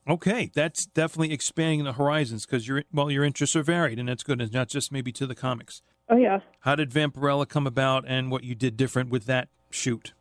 Okay, 0.10 0.52
that's 0.54 0.88
definitely 0.88 1.32
expanding 1.32 1.84
the 1.84 1.94
horizons 1.94 2.46
because 2.46 2.68
your 2.68 2.84
well, 2.92 3.12
your 3.12 3.24
interests 3.24 3.56
are 3.56 3.64
varied, 3.64 4.00
and 4.00 4.10
that's 4.10 4.24
good. 4.24 4.42
It's 4.42 4.52
not 4.52 4.68
just 4.68 4.92
maybe 4.92 5.12
to 5.14 5.28
the 5.28 5.36
comics. 5.36 5.82
Oh 6.10 6.18
yeah. 6.18 6.40
How 6.62 6.76
did 6.76 6.90
Vampirella 6.90 7.48
come 7.48 7.68
about, 7.68 8.04
and 8.08 8.32
what 8.32 8.44
you 8.44 8.56
did 8.56 8.76
different 8.76 9.10
with 9.10 9.26
that 9.26 9.50
shoot? 9.70 10.14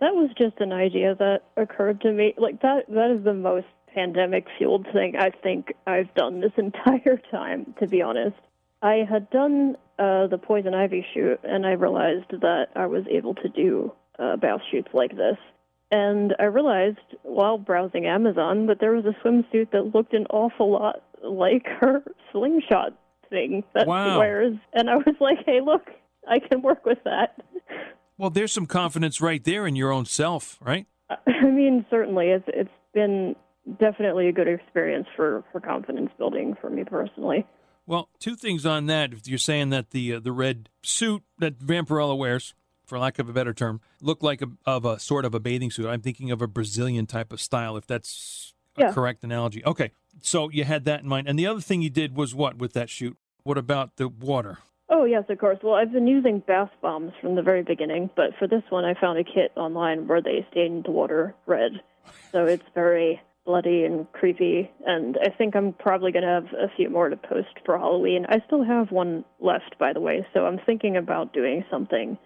That 0.00 0.14
was 0.14 0.30
just 0.36 0.60
an 0.60 0.72
idea 0.72 1.14
that 1.14 1.42
occurred 1.56 2.00
to 2.02 2.12
me. 2.12 2.34
Like 2.36 2.60
that 2.62 2.84
that 2.88 3.10
is 3.10 3.24
the 3.24 3.34
most 3.34 3.66
pandemic 3.94 4.46
fueled 4.58 4.86
thing 4.92 5.16
I 5.16 5.30
think 5.30 5.72
I've 5.86 6.12
done 6.14 6.40
this 6.40 6.52
entire 6.56 7.20
time, 7.30 7.74
to 7.80 7.86
be 7.86 8.02
honest. 8.02 8.36
I 8.82 9.06
had 9.08 9.30
done 9.30 9.76
uh, 9.98 10.26
the 10.26 10.38
Poison 10.38 10.74
Ivy 10.74 11.04
shoot, 11.14 11.40
and 11.42 11.66
I 11.66 11.72
realized 11.72 12.30
that 12.30 12.66
I 12.76 12.86
was 12.86 13.04
able 13.10 13.34
to 13.36 13.48
do 13.48 13.92
uh, 14.18 14.36
bath 14.36 14.60
shoots 14.70 14.88
like 14.92 15.16
this. 15.16 15.38
And 15.90 16.34
I 16.38 16.44
realized 16.44 16.98
while 17.22 17.58
browsing 17.58 18.06
Amazon 18.06 18.66
that 18.66 18.80
there 18.80 18.92
was 18.92 19.04
a 19.06 19.26
swimsuit 19.26 19.70
that 19.70 19.94
looked 19.94 20.14
an 20.14 20.26
awful 20.30 20.70
lot 20.72 21.02
like 21.22 21.66
her 21.80 22.02
slingshot 22.32 22.92
thing 23.30 23.64
that 23.74 23.86
wow. 23.86 24.12
she 24.12 24.18
wears. 24.18 24.56
And 24.72 24.90
I 24.90 24.96
was 24.96 25.14
like, 25.20 25.38
hey, 25.46 25.60
look, 25.60 25.88
I 26.28 26.38
can 26.38 26.62
work 26.62 26.84
with 26.84 26.98
that. 27.04 27.40
Well, 28.18 28.30
there's 28.30 28.52
some 28.52 28.66
confidence 28.66 29.20
right 29.20 29.42
there 29.42 29.66
in 29.66 29.76
your 29.76 29.92
own 29.92 30.06
self, 30.06 30.58
right? 30.60 30.86
I 31.10 31.46
mean, 31.46 31.84
certainly. 31.90 32.28
It's 32.28 32.44
it's 32.48 32.70
been 32.94 33.36
definitely 33.78 34.28
a 34.28 34.32
good 34.32 34.48
experience 34.48 35.06
for, 35.16 35.44
for 35.52 35.60
confidence 35.60 36.10
building 36.18 36.56
for 36.60 36.70
me 36.70 36.84
personally. 36.84 37.46
Well, 37.86 38.08
two 38.18 38.36
things 38.36 38.66
on 38.66 38.86
that. 38.86 39.26
You're 39.26 39.38
saying 39.38 39.70
that 39.70 39.90
the 39.90 40.14
uh, 40.14 40.20
the 40.20 40.32
red 40.32 40.68
suit 40.82 41.22
that 41.38 41.58
Vampirella 41.58 42.16
wears, 42.16 42.54
for 42.84 42.98
lack 42.98 43.18
of 43.18 43.28
a 43.28 43.32
better 43.32 43.54
term, 43.54 43.80
looked 44.00 44.22
like 44.22 44.42
a, 44.42 44.46
of 44.64 44.84
a 44.84 44.98
sort 44.98 45.24
of 45.24 45.34
a 45.34 45.40
bathing 45.40 45.70
suit. 45.70 45.86
I'm 45.86 46.00
thinking 46.00 46.30
of 46.30 46.42
a 46.42 46.48
Brazilian 46.48 47.06
type 47.06 47.32
of 47.32 47.40
style, 47.40 47.76
if 47.76 47.86
that's 47.86 48.54
a 48.76 48.82
yeah. 48.82 48.92
correct 48.92 49.22
analogy. 49.22 49.64
Okay, 49.64 49.92
so 50.20 50.50
you 50.50 50.64
had 50.64 50.84
that 50.84 51.02
in 51.02 51.08
mind. 51.08 51.28
And 51.28 51.38
the 51.38 51.46
other 51.46 51.60
thing 51.60 51.82
you 51.82 51.90
did 51.90 52.16
was 52.16 52.34
what 52.34 52.58
with 52.58 52.72
that 52.72 52.90
shoot? 52.90 53.16
What 53.44 53.58
about 53.58 53.96
the 53.96 54.08
water? 54.08 54.58
Oh, 54.88 55.04
yes, 55.04 55.24
of 55.28 55.38
course. 55.38 55.58
Well, 55.62 55.74
I've 55.74 55.92
been 55.92 56.06
using 56.06 56.40
bath 56.40 56.70
bombs 56.80 57.12
from 57.20 57.34
the 57.34 57.42
very 57.42 57.62
beginning, 57.62 58.08
but 58.14 58.30
for 58.38 58.46
this 58.46 58.62
one, 58.70 58.84
I 58.84 58.94
found 59.00 59.18
a 59.18 59.24
kit 59.24 59.52
online 59.56 60.06
where 60.06 60.22
they 60.22 60.46
stained 60.50 60.84
the 60.84 60.92
water 60.92 61.34
red. 61.46 61.72
So 62.30 62.44
it's 62.44 62.62
very 62.74 63.20
bloody 63.44 63.84
and 63.84 64.10
creepy. 64.12 64.70
And 64.86 65.18
I 65.24 65.30
think 65.30 65.56
I'm 65.56 65.72
probably 65.72 66.12
going 66.12 66.24
to 66.24 66.28
have 66.28 66.52
a 66.52 66.68
few 66.76 66.88
more 66.88 67.08
to 67.08 67.16
post 67.16 67.48
for 67.64 67.78
Halloween. 67.78 68.26
I 68.28 68.40
still 68.46 68.62
have 68.62 68.92
one 68.92 69.24
left, 69.40 69.76
by 69.78 69.92
the 69.92 70.00
way, 70.00 70.26
so 70.32 70.46
I'm 70.46 70.60
thinking 70.66 70.96
about 70.96 71.32
doing 71.32 71.64
something 71.70 72.18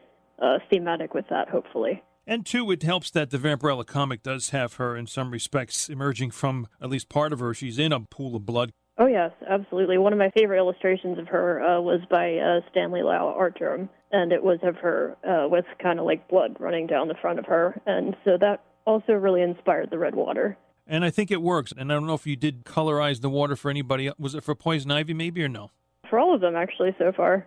uh, 0.43 0.59
thematic 0.71 1.15
with 1.15 1.27
that, 1.31 1.49
hopefully. 1.49 2.03
And 2.27 2.45
two, 2.45 2.71
it 2.71 2.83
helps 2.83 3.11
that 3.13 3.31
the 3.31 3.39
Vampirella 3.39 3.87
comic 3.87 4.23
does 4.23 4.51
have 4.51 4.75
her, 4.75 4.97
in 4.97 5.07
some 5.07 5.31
respects, 5.31 5.89
emerging 5.89 6.31
from 6.31 6.69
at 6.81 6.91
least 6.91 7.09
part 7.09 7.33
of 7.33 7.41
her. 7.41 7.55
She's 7.55 7.79
in 7.79 7.93
a 7.93 8.01
pool 8.01 8.37
of 8.37 8.47
blood. 8.47 8.73
Oh, 9.01 9.07
yes, 9.07 9.31
absolutely. 9.49 9.97
One 9.97 10.13
of 10.13 10.19
my 10.19 10.31
favorite 10.37 10.59
illustrations 10.59 11.19
of 11.19 11.27
her 11.29 11.63
uh, 11.63 11.81
was 11.81 12.01
by 12.11 12.37
uh, 12.37 12.61
Stanley 12.71 13.03
Lau 13.03 13.35
Artgerm, 13.35 13.89
and 14.13 14.31
it 14.31 14.43
was 14.43 14.59
of 14.63 14.77
her 14.77 15.17
uh, 15.27 15.49
with 15.49 15.65
kind 15.83 15.99
of 15.99 16.05
like 16.05 16.29
blood 16.29 16.57
running 16.61 16.87
down 16.87 17.09
the 17.09 17.15
front 17.15 17.39
of 17.39 17.47
her. 17.47 17.81
And 17.87 18.15
so 18.27 18.37
that 18.39 18.63
also 18.85 19.15
really 19.15 19.41
inspired 19.41 19.89
the 19.91 19.97
red 19.97 20.15
water. 20.15 20.59
And 20.87 21.03
I 21.03 21.09
think 21.09 21.31
it 21.31 21.41
works. 21.41 21.73
And 21.75 21.91
I 21.91 21.95
don't 21.95 22.07
know 22.07 22.15
if 22.15 22.27
you 22.27 22.37
did 22.37 22.65
colorize 22.67 23.23
the 23.23 23.31
water 23.31 23.57
for 23.57 23.71
anybody. 23.71 24.13
Was 24.19 24.35
it 24.35 24.45
for 24.45 24.55
Poison 24.55 24.91
Ivy, 24.91 25.15
maybe, 25.15 25.43
or 25.43 25.49
no? 25.49 25.71
For 26.11 26.19
all 26.19 26.35
of 26.35 26.43
them, 26.43 26.55
actually, 26.55 26.95
so 26.99 27.11
far. 27.17 27.47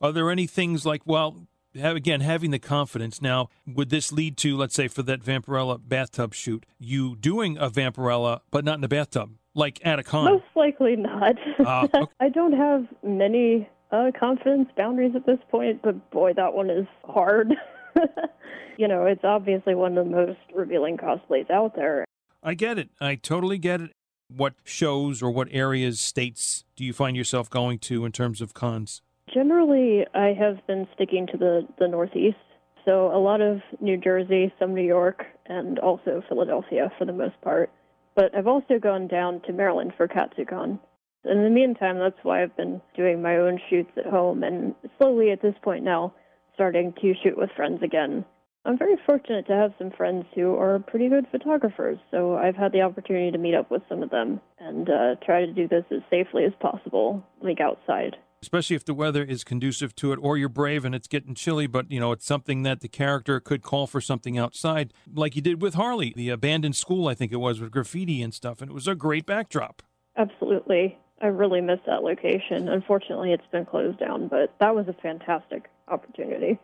Are 0.00 0.10
there 0.10 0.28
any 0.28 0.48
things 0.48 0.84
like, 0.84 1.02
well, 1.04 1.46
again, 1.74 2.20
having 2.20 2.50
the 2.50 2.58
confidence. 2.58 3.22
Now, 3.22 3.48
would 3.66 3.90
this 3.90 4.10
lead 4.10 4.36
to, 4.38 4.56
let's 4.56 4.74
say, 4.74 4.88
for 4.88 5.02
that 5.04 5.22
Vampirella 5.22 5.80
bathtub 5.86 6.34
shoot, 6.34 6.66
you 6.78 7.14
doing 7.16 7.56
a 7.58 7.70
Vampirella, 7.70 8.40
but 8.50 8.64
not 8.64 8.76
in 8.76 8.80
the 8.80 8.88
bathtub, 8.88 9.30
like 9.54 9.80
at 9.84 9.98
a 9.98 10.02
con? 10.02 10.24
Most 10.24 10.44
likely 10.54 10.96
not. 10.96 11.36
Uh, 11.58 11.86
okay. 11.94 12.06
I 12.20 12.28
don't 12.28 12.52
have 12.52 12.86
many 13.02 13.68
uh, 13.92 14.10
confidence 14.18 14.68
boundaries 14.76 15.12
at 15.14 15.26
this 15.26 15.38
point, 15.50 15.82
but 15.82 16.10
boy, 16.10 16.32
that 16.34 16.54
one 16.54 16.70
is 16.70 16.86
hard. 17.04 17.54
you 18.76 18.88
know, 18.88 19.06
it's 19.06 19.24
obviously 19.24 19.74
one 19.74 19.98
of 19.98 20.04
the 20.04 20.10
most 20.10 20.38
revealing 20.54 20.96
cosplays 20.96 21.50
out 21.50 21.74
there. 21.74 22.04
I 22.42 22.54
get 22.54 22.78
it. 22.78 22.90
I 23.00 23.16
totally 23.16 23.58
get 23.58 23.80
it. 23.80 23.90
What 24.34 24.54
shows 24.64 25.22
or 25.22 25.30
what 25.30 25.48
areas, 25.50 26.00
states 26.00 26.64
do 26.76 26.84
you 26.84 26.92
find 26.92 27.16
yourself 27.16 27.50
going 27.50 27.80
to 27.80 28.04
in 28.04 28.12
terms 28.12 28.40
of 28.40 28.54
cons? 28.54 29.02
Generally, 29.32 30.06
I 30.14 30.32
have 30.38 30.64
been 30.66 30.86
sticking 30.94 31.26
to 31.28 31.36
the, 31.36 31.66
the 31.78 31.88
Northeast. 31.88 32.36
So 32.84 33.14
a 33.14 33.18
lot 33.18 33.40
of 33.40 33.60
New 33.80 33.96
Jersey, 33.96 34.52
some 34.58 34.74
New 34.74 34.84
York, 34.84 35.24
and 35.46 35.78
also 35.80 36.22
Philadelphia 36.28 36.90
for 36.96 37.04
the 37.04 37.12
most 37.12 37.40
part. 37.42 37.70
But 38.14 38.34
I've 38.36 38.46
also 38.46 38.78
gone 38.78 39.06
down 39.06 39.40
to 39.46 39.52
Maryland 39.52 39.92
for 39.96 40.08
KatsuCon. 40.08 40.78
In 41.24 41.44
the 41.44 41.50
meantime, 41.50 41.98
that's 41.98 42.22
why 42.22 42.42
I've 42.42 42.56
been 42.56 42.80
doing 42.96 43.20
my 43.22 43.36
own 43.36 43.60
shoots 43.68 43.90
at 43.96 44.06
home 44.06 44.42
and 44.42 44.74
slowly 44.98 45.30
at 45.30 45.42
this 45.42 45.54
point 45.62 45.84
now 45.84 46.14
starting 46.54 46.92
to 47.00 47.14
shoot 47.22 47.36
with 47.36 47.50
friends 47.56 47.82
again. 47.82 48.24
I'm 48.64 48.76
very 48.76 48.96
fortunate 49.06 49.46
to 49.46 49.54
have 49.54 49.72
some 49.78 49.90
friends 49.90 50.26
who 50.34 50.54
are 50.56 50.78
pretty 50.78 51.08
good 51.08 51.26
photographers, 51.30 51.98
so 52.10 52.36
I've 52.36 52.56
had 52.56 52.72
the 52.72 52.82
opportunity 52.82 53.30
to 53.30 53.38
meet 53.38 53.54
up 53.54 53.70
with 53.70 53.82
some 53.88 54.02
of 54.02 54.10
them 54.10 54.40
and 54.58 54.88
uh, 54.88 55.14
try 55.24 55.46
to 55.46 55.52
do 55.52 55.66
this 55.66 55.84
as 55.90 56.02
safely 56.10 56.44
as 56.44 56.52
possible, 56.60 57.24
like 57.42 57.60
outside. 57.60 58.16
Especially 58.42 58.74
if 58.74 58.84
the 58.84 58.94
weather 58.94 59.22
is 59.22 59.44
conducive 59.44 59.94
to 59.96 60.12
it, 60.12 60.18
or 60.22 60.38
you're 60.38 60.48
brave 60.48 60.84
and 60.84 60.94
it's 60.94 61.08
getting 61.08 61.34
chilly, 61.34 61.66
but 61.66 61.90
you 61.90 62.00
know 62.00 62.12
it's 62.12 62.24
something 62.24 62.62
that 62.62 62.80
the 62.80 62.88
character 62.88 63.38
could 63.38 63.62
call 63.62 63.86
for 63.86 64.00
something 64.00 64.38
outside, 64.38 64.94
like 65.12 65.36
you 65.36 65.42
did 65.42 65.60
with 65.60 65.74
Harley, 65.74 66.14
the 66.16 66.30
abandoned 66.30 66.76
school, 66.76 67.06
I 67.06 67.14
think 67.14 67.32
it 67.32 67.36
was, 67.36 67.60
with 67.60 67.70
graffiti 67.70 68.22
and 68.22 68.32
stuff, 68.32 68.62
and 68.62 68.70
it 68.70 68.74
was 68.74 68.88
a 68.88 68.94
great 68.94 69.26
backdrop. 69.26 69.82
Absolutely, 70.16 70.98
I 71.20 71.26
really 71.26 71.60
miss 71.60 71.80
that 71.86 72.02
location. 72.02 72.68
Unfortunately, 72.68 73.32
it's 73.32 73.46
been 73.52 73.66
closed 73.66 73.98
down, 73.98 74.28
but 74.28 74.54
that 74.58 74.74
was 74.74 74.88
a 74.88 74.94
fantastic 74.94 75.68
opportunity. 75.88 76.58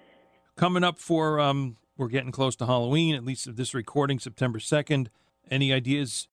Coming 0.57 0.83
up 0.83 0.99
for 0.99 1.39
um, 1.39 1.77
we're 1.99 2.09
getting 2.09 2.33
close 2.33 2.57
to 2.57 2.67
Halloween, 2.67 3.15
at 3.15 3.25
least 3.25 3.47
of 3.47 3.57
this 3.57 3.75
recording, 3.75 4.19
September 4.19 4.59
2nd. 4.59 5.09
Any 5.51 5.73
ideas? 5.73 6.29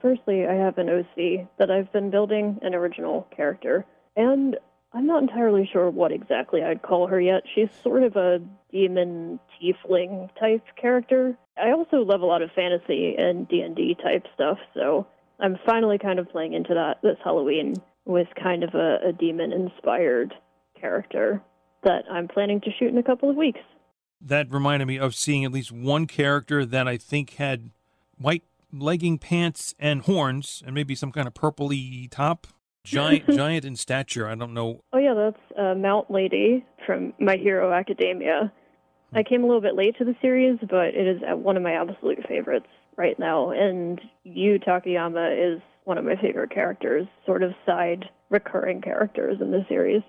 Firstly, 0.00 0.46
I 0.46 0.54
have 0.54 0.78
an 0.78 0.88
OC 0.88 1.48
that 1.58 1.70
I've 1.70 1.92
been 1.92 2.10
building 2.10 2.58
an 2.62 2.74
original 2.74 3.26
character, 3.34 3.84
and 4.16 4.56
I'm 4.94 5.06
not 5.06 5.22
entirely 5.22 5.68
sure 5.70 5.90
what 5.90 6.12
exactly 6.12 6.62
I'd 6.62 6.82
call 6.82 7.08
her 7.08 7.20
yet. 7.20 7.42
She's 7.54 7.68
sort 7.82 8.04
of 8.04 8.16
a 8.16 8.40
demon 8.70 9.40
tiefling 9.60 10.30
type 10.38 10.62
character. 10.80 11.36
I 11.56 11.72
also 11.72 11.98
love 11.98 12.20
a 12.20 12.26
lot 12.26 12.42
of 12.42 12.50
fantasy 12.52 13.14
and 13.18 13.48
D&D 13.48 13.96
type 14.02 14.26
stuff, 14.34 14.58
so 14.72 15.06
I'm 15.40 15.58
finally 15.66 15.98
kind 15.98 16.18
of 16.18 16.28
playing 16.30 16.54
into 16.54 16.74
that 16.74 17.02
this 17.02 17.18
Halloween 17.24 17.74
with 18.04 18.28
kind 18.40 18.62
of 18.62 18.74
a, 18.74 19.08
a 19.08 19.12
demon 19.12 19.52
inspired 19.52 20.34
character 20.80 21.42
that 21.82 22.04
I'm 22.10 22.28
planning 22.28 22.60
to 22.62 22.70
shoot 22.78 22.88
in 22.88 22.98
a 22.98 23.02
couple 23.02 23.28
of 23.30 23.36
weeks 23.36 23.60
that 24.24 24.52
reminded 24.52 24.86
me 24.86 24.98
of 24.98 25.14
seeing 25.14 25.44
at 25.44 25.52
least 25.52 25.70
one 25.70 26.06
character 26.06 26.64
that 26.64 26.88
I 26.88 26.96
think 26.96 27.34
had 27.34 27.70
white 28.16 28.44
legging 28.72 29.18
pants 29.18 29.74
and 29.78 30.02
horns 30.02 30.62
and 30.64 30.74
maybe 30.74 30.94
some 30.94 31.12
kind 31.12 31.28
of 31.28 31.34
purpley 31.34 32.10
top. 32.10 32.46
Giant, 32.84 33.26
giant 33.30 33.64
in 33.64 33.76
stature. 33.76 34.28
I 34.28 34.34
don't 34.34 34.54
know. 34.54 34.80
Oh 34.92 34.98
yeah, 34.98 35.14
that's 35.14 35.58
uh, 35.58 35.74
Mount 35.74 36.10
Lady 36.10 36.64
from 36.86 37.12
My 37.18 37.36
Hero 37.36 37.72
Academia. 37.72 38.52
I 39.16 39.22
came 39.22 39.44
a 39.44 39.46
little 39.46 39.60
bit 39.60 39.76
late 39.76 39.96
to 39.98 40.04
the 40.04 40.16
series, 40.20 40.58
but 40.68 40.88
it 40.88 41.06
is 41.06 41.22
one 41.22 41.56
of 41.56 41.62
my 41.62 41.72
absolute 41.72 42.18
favorites 42.26 42.66
right 42.96 43.16
now. 43.18 43.50
And 43.50 44.00
Yu 44.24 44.58
Takeyama 44.58 45.56
is 45.56 45.62
one 45.84 45.98
of 45.98 46.04
my 46.04 46.16
favorite 46.16 46.50
characters, 46.50 47.06
sort 47.24 47.42
of 47.42 47.52
side 47.64 48.06
recurring 48.30 48.80
characters 48.80 49.38
in 49.40 49.52
the 49.52 49.64
series. 49.68 50.02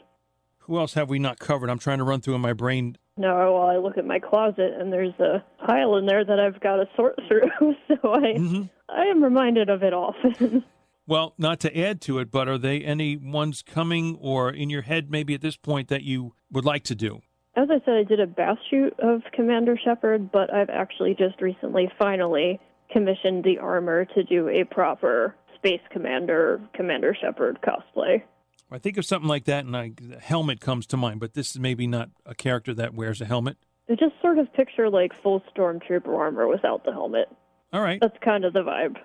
Who 0.59 0.79
else 0.79 0.95
have 0.95 1.09
we 1.09 1.19
not 1.19 1.37
covered? 1.37 1.69
I'm 1.69 1.77
trying 1.77 1.99
to 1.99 2.03
run 2.03 2.21
through 2.21 2.33
in 2.35 2.41
my 2.41 2.53
brain 2.53 2.97
No, 3.17 3.53
well, 3.53 3.67
I 3.67 3.77
look 3.77 3.99
at 3.99 4.05
my 4.05 4.17
closet 4.17 4.73
and 4.79 4.91
there's 4.91 5.13
a 5.19 5.43
pile 5.63 5.97
in 5.97 6.07
there 6.07 6.25
that 6.25 6.39
I've 6.39 6.59
got 6.59 6.77
to 6.77 6.85
sort 6.95 7.19
through. 7.27 7.51
so 7.87 8.11
I, 8.11 8.33
hmm 8.33 8.63
I 8.89 9.05
am 9.05 9.23
reminded 9.23 9.69
of 9.69 9.83
it 9.83 9.93
often. 9.93 10.63
Well, 11.07 11.33
not 11.37 11.59
to 11.61 11.77
add 11.77 12.01
to 12.01 12.19
it, 12.19 12.31
but 12.31 12.47
are 12.47 12.57
they 12.57 12.81
any 12.81 13.15
ones 13.15 13.61
coming 13.61 14.17
or 14.19 14.49
in 14.49 14.69
your 14.69 14.81
head 14.81 15.11
maybe 15.11 15.33
at 15.33 15.41
this 15.41 15.55
point 15.55 15.87
that 15.89 16.03
you 16.03 16.33
would 16.51 16.65
like 16.65 16.83
to 16.85 16.95
do? 16.95 17.21
As 17.55 17.69
I 17.69 17.79
said, 17.85 17.93
I 17.93 18.03
did 18.03 18.19
a 18.19 18.27
bath 18.27 18.57
shoot 18.69 18.93
of 18.99 19.21
Commander 19.31 19.77
Shepard, 19.81 20.31
but 20.31 20.53
I've 20.53 20.69
actually 20.69 21.15
just 21.15 21.41
recently 21.41 21.89
finally 21.97 22.59
commissioned 22.91 23.43
the 23.43 23.59
armor 23.59 24.05
to 24.05 24.23
do 24.23 24.49
a 24.49 24.63
proper 24.65 25.35
Space 25.55 25.81
Commander, 25.91 26.59
Commander 26.73 27.15
Shepard 27.19 27.59
cosplay. 27.61 28.23
I 28.71 28.79
think 28.79 28.97
of 28.97 29.05
something 29.05 29.29
like 29.29 29.45
that, 29.45 29.63
and 29.65 29.77
I, 29.77 29.91
the 29.95 30.19
helmet 30.19 30.59
comes 30.59 30.85
to 30.87 30.97
mind, 30.97 31.19
but 31.19 31.33
this 31.33 31.51
is 31.51 31.59
maybe 31.59 31.87
not 31.87 32.09
a 32.25 32.35
character 32.35 32.73
that 32.73 32.93
wears 32.93 33.21
a 33.21 33.25
helmet. 33.25 33.57
I 33.89 33.93
just 33.93 34.19
sort 34.21 34.39
of 34.39 34.51
picture 34.53 34.89
like 34.89 35.13
full 35.21 35.41
Stormtrooper 35.55 36.07
armor 36.07 36.47
without 36.47 36.83
the 36.83 36.91
helmet. 36.91 37.29
All 37.71 37.81
right. 37.81 38.01
That's 38.01 38.17
kind 38.23 38.43
of 38.43 38.53
the 38.53 38.63
vibe. 38.63 38.97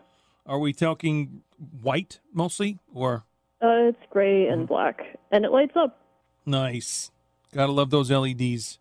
Are 0.50 0.58
we 0.58 0.72
talking 0.72 1.42
white 1.80 2.18
mostly 2.34 2.80
or 2.92 3.22
Uh, 3.62 3.90
it's 3.90 3.98
gray 4.10 4.48
and 4.48 4.66
black, 4.66 5.00
and 5.30 5.44
it 5.44 5.52
lights 5.52 5.76
up. 5.76 5.96
nice? 6.44 7.12
Gotta 7.54 7.70
love 7.70 7.90
those 7.90 8.10
LEDs. 8.10 8.80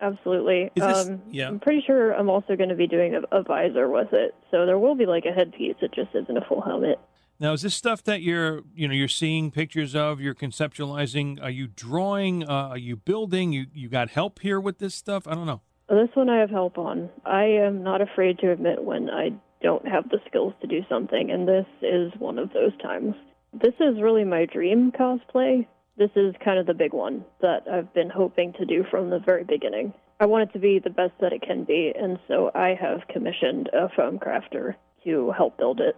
Absolutely. 0.00 0.70
Is 0.74 0.82
this- 0.82 1.08
um, 1.10 1.20
yeah. 1.30 1.48
I'm 1.48 1.60
pretty 1.60 1.82
sure 1.86 2.12
I'm 2.12 2.30
also 2.30 2.56
going 2.56 2.70
to 2.70 2.74
be 2.74 2.86
doing 2.86 3.14
a, 3.14 3.20
a 3.38 3.42
visor 3.42 3.86
with 3.88 4.14
it, 4.14 4.34
so 4.50 4.64
there 4.64 4.78
will 4.78 4.94
be 4.94 5.04
like 5.04 5.26
a 5.26 5.32
headpiece. 5.32 5.76
It 5.82 5.92
just 5.92 6.08
isn't 6.14 6.36
a 6.38 6.40
full 6.48 6.62
helmet. 6.62 6.98
Now, 7.38 7.52
is 7.52 7.60
this 7.62 7.74
stuff 7.74 8.02
that 8.04 8.22
you're, 8.22 8.62
you 8.74 8.88
know, 8.88 8.94
you're 8.94 9.08
seeing 9.08 9.50
pictures 9.50 9.94
of, 9.94 10.20
you're 10.22 10.34
conceptualizing? 10.34 11.42
Are 11.42 11.50
you 11.50 11.66
drawing? 11.68 12.44
Uh, 12.48 12.68
are 12.70 12.78
you 12.78 12.96
building? 12.96 13.52
You, 13.52 13.66
you 13.74 13.88
got 13.90 14.08
help 14.10 14.38
here 14.40 14.58
with 14.60 14.78
this 14.78 14.94
stuff? 14.94 15.26
I 15.28 15.34
don't 15.34 15.46
know. 15.46 15.60
This 15.90 16.08
one 16.14 16.30
I 16.30 16.38
have 16.38 16.50
help 16.50 16.78
on. 16.78 17.10
I 17.26 17.44
am 17.44 17.82
not 17.82 18.00
afraid 18.00 18.38
to 18.38 18.50
admit 18.52 18.82
when 18.84 19.10
I 19.10 19.32
don't 19.62 19.86
have 19.86 20.08
the 20.08 20.20
skills 20.26 20.54
to 20.60 20.66
do 20.66 20.80
something, 20.88 21.30
and 21.30 21.46
this 21.46 21.66
is 21.82 22.12
one 22.18 22.38
of 22.38 22.52
those 22.52 22.76
times. 22.82 23.14
This 23.52 23.74
is 23.80 24.00
really 24.00 24.24
my 24.24 24.46
dream 24.46 24.92
cosplay. 24.92 25.66
This 25.96 26.10
is 26.16 26.34
kind 26.44 26.58
of 26.58 26.66
the 26.66 26.74
big 26.74 26.92
one 26.92 27.24
that 27.40 27.68
I've 27.70 27.92
been 27.92 28.10
hoping 28.10 28.52
to 28.54 28.64
do 28.64 28.84
from 28.90 29.10
the 29.10 29.18
very 29.18 29.44
beginning. 29.44 29.92
I 30.18 30.26
want 30.26 30.48
it 30.48 30.52
to 30.52 30.58
be 30.58 30.78
the 30.78 30.90
best 30.90 31.12
that 31.20 31.32
it 31.32 31.42
can 31.42 31.64
be, 31.64 31.92
and 31.98 32.18
so 32.28 32.50
I 32.54 32.74
have 32.80 33.00
commissioned 33.08 33.68
a 33.72 33.88
foam 33.94 34.18
crafter 34.18 34.74
to 35.04 35.32
help 35.32 35.58
build 35.58 35.80
it. 35.80 35.96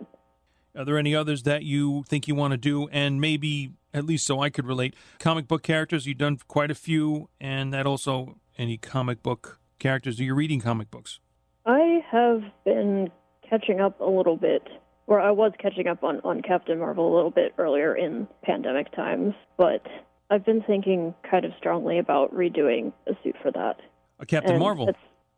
Are 0.77 0.85
there 0.85 0.97
any 0.97 1.15
others 1.15 1.43
that 1.43 1.65
you 1.65 2.05
think 2.09 2.27
you 2.27 2.35
want 2.35 2.53
to 2.53 2.57
do? 2.57 2.89
And 2.89 3.21
maybe, 3.21 3.73
at 3.93 4.07
least 4.07 4.27
so 4.27 4.41
I 4.41 4.49
could 4.49 4.67
relate, 4.67 4.95
comic 5.19 5.47
book 5.47 5.63
characters. 5.63 6.07
You've 6.07 6.19
done 6.19 6.39
quite 6.49 6.71
a 6.71 6.75
few, 6.75 7.29
and 7.41 7.75
that 7.75 7.87
also 7.87 8.39
any 8.57 8.79
comic 8.79 9.23
book 9.23 9.61
characters. 9.79 10.19
Are 10.19 10.25
you 10.25 10.35
reading 10.35 10.61
comic 10.61 10.91
books? 10.91 11.21
I 11.67 12.01
have 12.11 12.43
been 12.65 13.11
catching 13.53 13.81
up 13.81 14.01
a 14.01 14.05
little 14.05 14.37
bit, 14.37 14.67
or 15.07 15.21
I 15.21 15.31
was 15.31 15.53
catching 15.61 15.87
up 15.87 16.03
on, 16.03 16.21
on 16.25 16.41
Captain 16.41 16.79
Marvel 16.79 17.13
a 17.13 17.15
little 17.15 17.31
bit 17.31 17.53
earlier 17.59 17.95
in 17.95 18.27
pandemic 18.43 18.91
times, 18.93 19.35
but 19.59 19.87
I've 20.31 20.45
been 20.45 20.63
thinking 20.63 21.15
kind 21.31 21.45
of 21.45 21.53
strongly 21.59 21.99
about 21.99 22.35
redoing 22.35 22.93
a 23.07 23.13
suit 23.23 23.37
for 23.43 23.51
that. 23.53 23.77
A 24.21 24.27
Captain 24.27 24.53
And 24.53 24.61
Marvel. 24.61 24.91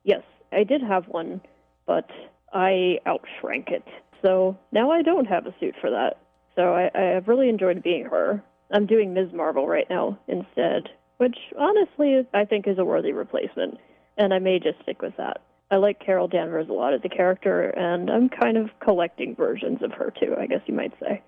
Yes, 0.05 0.22
I 0.53 0.62
did 0.62 0.81
have 0.81 1.09
one, 1.09 1.40
but 1.87 2.09
I 2.53 2.98
outshrank 3.05 3.72
it. 3.72 3.85
So 4.22 4.57
now 4.70 4.92
I 4.92 5.03
don't 5.03 5.27
have 5.27 5.46
a 5.46 5.55
suit 5.59 5.74
for 5.81 5.90
that. 5.90 6.18
So 6.55 6.72
I, 6.74 6.90
I 6.94 7.03
have 7.14 7.27
really 7.27 7.48
enjoyed 7.48 7.83
being 7.83 8.05
her. 8.05 8.44
I'm 8.70 8.87
doing 8.87 9.12
Ms. 9.12 9.33
Marvel 9.33 9.66
right 9.66 9.87
now 9.90 10.18
instead, 10.29 10.88
which 11.16 11.37
honestly 11.59 12.27
I 12.33 12.44
think 12.44 12.68
is 12.68 12.79
a 12.79 12.85
worthy 12.85 13.12
replacement, 13.12 13.79
and 14.16 14.33
I 14.33 14.38
may 14.38 14.61
just 14.61 14.81
stick 14.83 15.03
with 15.03 15.16
that. 15.16 15.40
I 15.70 15.77
like 15.77 15.98
Carol 15.98 16.29
Danvers 16.29 16.68
a 16.68 16.72
lot 16.72 16.94
as 16.94 17.00
a 17.05 17.09
character, 17.09 17.70
and 17.70 18.11
I'm 18.11 18.29
kind 18.29 18.57
of 18.57 18.70
collecting 18.81 19.35
versions 19.35 19.83
of 19.83 19.92
her 19.92 20.12
too, 20.18 20.35
I 20.38 20.46
guess 20.46 20.61
you 20.66 20.74
might 20.74 20.92
say. 21.00 21.22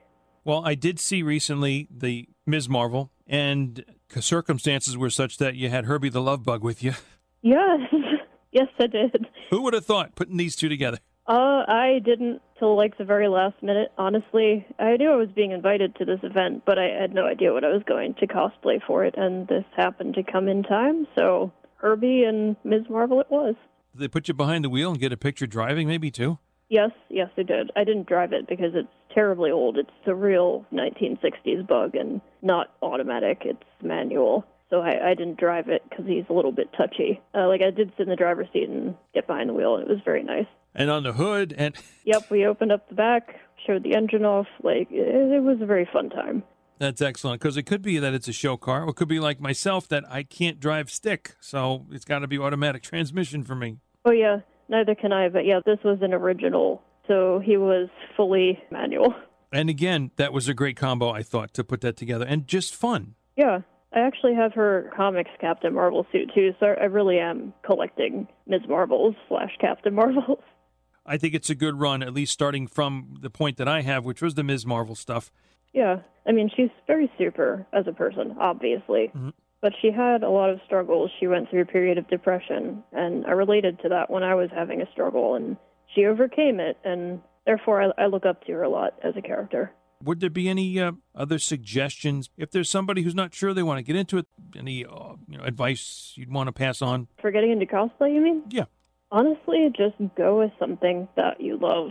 Well, 0.44 0.62
I 0.64 0.74
did 0.74 1.00
see 1.00 1.22
recently 1.22 1.88
the 1.90 2.28
Ms. 2.46 2.68
Marvel, 2.68 3.10
and 3.26 3.84
circumstances 4.20 4.96
were 4.96 5.10
such 5.10 5.38
that 5.38 5.56
you 5.56 5.68
had 5.68 5.86
Herbie 5.86 6.10
the 6.10 6.22
Love 6.22 6.44
Bug 6.44 6.62
with 6.62 6.82
you. 6.82 6.92
Yes, 7.42 7.78
yes, 8.50 8.66
I 8.80 8.88
did. 8.88 9.26
Who 9.50 9.62
would 9.62 9.74
have 9.74 9.86
thought 9.86 10.16
putting 10.16 10.36
these 10.36 10.56
two 10.56 10.68
together? 10.68 10.98
Uh, 11.28 11.62
I 11.68 12.00
didn't 12.04 12.40
till 12.58 12.76
like 12.76 12.98
the 12.98 13.04
very 13.04 13.28
last 13.28 13.62
minute. 13.62 13.92
Honestly, 13.98 14.66
I 14.80 14.96
knew 14.96 15.12
I 15.12 15.16
was 15.16 15.28
being 15.28 15.52
invited 15.52 15.94
to 15.96 16.04
this 16.04 16.18
event, 16.24 16.62
but 16.66 16.76
I 16.78 16.86
had 17.00 17.14
no 17.14 17.24
idea 17.24 17.52
what 17.52 17.64
I 17.64 17.68
was 17.68 17.82
going 17.86 18.14
to 18.14 18.26
cosplay 18.26 18.80
for 18.84 19.04
it, 19.04 19.14
and 19.16 19.46
this 19.46 19.64
happened 19.76 20.14
to 20.14 20.24
come 20.24 20.48
in 20.48 20.64
time. 20.64 21.06
So 21.16 21.52
Herbie 21.76 22.24
and 22.24 22.56
Ms. 22.64 22.82
Marvel, 22.88 23.20
it 23.20 23.30
was. 23.30 23.54
Did 23.96 24.02
they 24.02 24.08
put 24.08 24.28
you 24.28 24.34
behind 24.34 24.62
the 24.62 24.68
wheel 24.68 24.90
and 24.90 25.00
get 25.00 25.12
a 25.12 25.16
picture 25.16 25.46
driving, 25.46 25.88
maybe 25.88 26.10
too? 26.10 26.38
Yes, 26.68 26.90
yes, 27.08 27.30
they 27.34 27.44
did. 27.44 27.70
I 27.76 27.84
didn't 27.84 28.06
drive 28.06 28.34
it 28.34 28.46
because 28.46 28.72
it's 28.74 28.88
terribly 29.14 29.50
old. 29.50 29.78
It's 29.78 29.88
a 30.06 30.14
real 30.14 30.66
1960s 30.70 31.66
bug 31.66 31.94
and 31.94 32.20
not 32.42 32.74
automatic. 32.82 33.42
It's 33.46 33.62
manual. 33.82 34.44
So 34.68 34.80
I, 34.82 35.10
I 35.10 35.14
didn't 35.14 35.38
drive 35.38 35.68
it 35.68 35.82
because 35.88 36.04
he's 36.06 36.24
a 36.28 36.34
little 36.34 36.52
bit 36.52 36.68
touchy. 36.76 37.22
Uh, 37.34 37.48
like 37.48 37.62
I 37.62 37.70
did 37.70 37.90
sit 37.96 38.02
in 38.02 38.10
the 38.10 38.16
driver's 38.16 38.48
seat 38.52 38.68
and 38.68 38.96
get 39.14 39.26
behind 39.26 39.48
the 39.48 39.54
wheel, 39.54 39.76
and 39.76 39.84
it 39.84 39.88
was 39.88 40.00
very 40.04 40.22
nice. 40.22 40.46
And 40.74 40.90
on 40.90 41.04
the 41.04 41.14
hood, 41.14 41.54
and 41.56 41.74
Yep, 42.04 42.30
we 42.30 42.44
opened 42.44 42.72
up 42.72 42.86
the 42.90 42.94
back, 42.96 43.36
showed 43.66 43.82
the 43.82 43.94
engine 43.94 44.26
off. 44.26 44.46
Like 44.62 44.88
it, 44.90 45.32
it 45.32 45.42
was 45.42 45.58
a 45.62 45.66
very 45.66 45.88
fun 45.90 46.10
time. 46.10 46.42
that's 46.78 47.00
excellent 47.00 47.40
because 47.40 47.56
it 47.56 47.62
could 47.62 47.80
be 47.80 47.98
that 47.98 48.12
it's 48.12 48.28
a 48.28 48.32
show 48.32 48.56
car, 48.58 48.82
or 48.84 48.90
it 48.90 48.96
could 48.96 49.08
be 49.08 49.20
like 49.20 49.40
myself 49.40 49.88
that 49.88 50.04
I 50.10 50.24
can't 50.24 50.58
drive 50.60 50.90
stick, 50.90 51.36
so 51.40 51.86
it's 51.92 52.04
got 52.04 52.18
to 52.18 52.26
be 52.26 52.38
automatic 52.38 52.82
transmission 52.82 53.44
for 53.44 53.54
me. 53.54 53.78
Oh 54.06 54.12
yeah, 54.12 54.38
neither 54.68 54.94
can 54.94 55.12
I. 55.12 55.28
But 55.28 55.44
yeah, 55.44 55.60
this 55.66 55.78
was 55.84 55.98
an 56.00 56.14
original, 56.14 56.80
so 57.08 57.40
he 57.44 57.56
was 57.56 57.88
fully 58.16 58.58
manual. 58.70 59.14
And 59.52 59.68
again, 59.68 60.10
that 60.16 60.32
was 60.32 60.48
a 60.48 60.54
great 60.54 60.76
combo, 60.76 61.10
I 61.10 61.22
thought, 61.22 61.52
to 61.54 61.64
put 61.64 61.80
that 61.82 61.96
together, 61.96 62.24
and 62.24 62.46
just 62.46 62.74
fun. 62.74 63.14
Yeah, 63.36 63.60
I 63.94 64.00
actually 64.00 64.34
have 64.34 64.52
her 64.54 64.92
comics 64.96 65.30
Captain 65.40 65.72
Marvel 65.74 66.06
suit 66.12 66.30
too, 66.34 66.52
so 66.60 66.66
I 66.66 66.84
really 66.84 67.18
am 67.18 67.52
collecting 67.64 68.28
Ms. 68.46 68.62
Marvels 68.68 69.14
slash 69.28 69.52
Captain 69.60 69.94
Marvels. 69.94 70.38
I 71.06 71.16
think 71.16 71.34
it's 71.34 71.50
a 71.50 71.54
good 71.54 71.78
run, 71.78 72.02
at 72.02 72.12
least 72.12 72.32
starting 72.32 72.66
from 72.66 73.18
the 73.20 73.30
point 73.30 73.56
that 73.58 73.68
I 73.68 73.82
have, 73.82 74.04
which 74.04 74.20
was 74.20 74.34
the 74.34 74.42
Ms. 74.42 74.66
Marvel 74.66 74.94
stuff. 74.96 75.30
Yeah, 75.72 76.00
I 76.26 76.32
mean 76.32 76.50
she's 76.54 76.70
very 76.86 77.10
super 77.18 77.66
as 77.72 77.86
a 77.86 77.92
person, 77.92 78.36
obviously, 78.40 79.10
Mhm. 79.16 79.32
But 79.66 79.72
she 79.82 79.90
had 79.90 80.22
a 80.22 80.30
lot 80.30 80.48
of 80.48 80.60
struggles. 80.64 81.10
She 81.18 81.26
went 81.26 81.50
through 81.50 81.62
a 81.62 81.66
period 81.66 81.98
of 81.98 82.06
depression, 82.06 82.84
and 82.92 83.26
I 83.26 83.32
related 83.32 83.80
to 83.80 83.88
that 83.88 84.08
when 84.08 84.22
I 84.22 84.36
was 84.36 84.48
having 84.54 84.80
a 84.80 84.88
struggle, 84.92 85.34
and 85.34 85.56
she 85.92 86.06
overcame 86.06 86.60
it, 86.60 86.78
and 86.84 87.20
therefore 87.46 87.82
I, 87.82 88.04
I 88.04 88.06
look 88.06 88.24
up 88.24 88.44
to 88.44 88.52
her 88.52 88.62
a 88.62 88.68
lot 88.68 88.94
as 89.02 89.14
a 89.16 89.20
character. 89.20 89.72
Would 90.04 90.20
there 90.20 90.30
be 90.30 90.48
any 90.48 90.78
uh, 90.78 90.92
other 91.16 91.40
suggestions 91.40 92.30
if 92.36 92.52
there's 92.52 92.70
somebody 92.70 93.02
who's 93.02 93.16
not 93.16 93.34
sure 93.34 93.52
they 93.52 93.64
want 93.64 93.78
to 93.78 93.82
get 93.82 93.96
into 93.96 94.18
it? 94.18 94.26
Any 94.56 94.84
uh, 94.84 95.14
you 95.26 95.36
know, 95.36 95.42
advice 95.42 96.12
you'd 96.14 96.30
want 96.30 96.46
to 96.46 96.52
pass 96.52 96.80
on? 96.80 97.08
For 97.20 97.32
getting 97.32 97.50
into 97.50 97.66
cosplay, 97.66 98.14
you 98.14 98.20
mean? 98.20 98.44
Yeah. 98.48 98.66
Honestly, 99.10 99.68
just 99.76 99.96
go 100.16 100.38
with 100.38 100.52
something 100.60 101.08
that 101.16 101.40
you 101.40 101.58
love. 101.58 101.90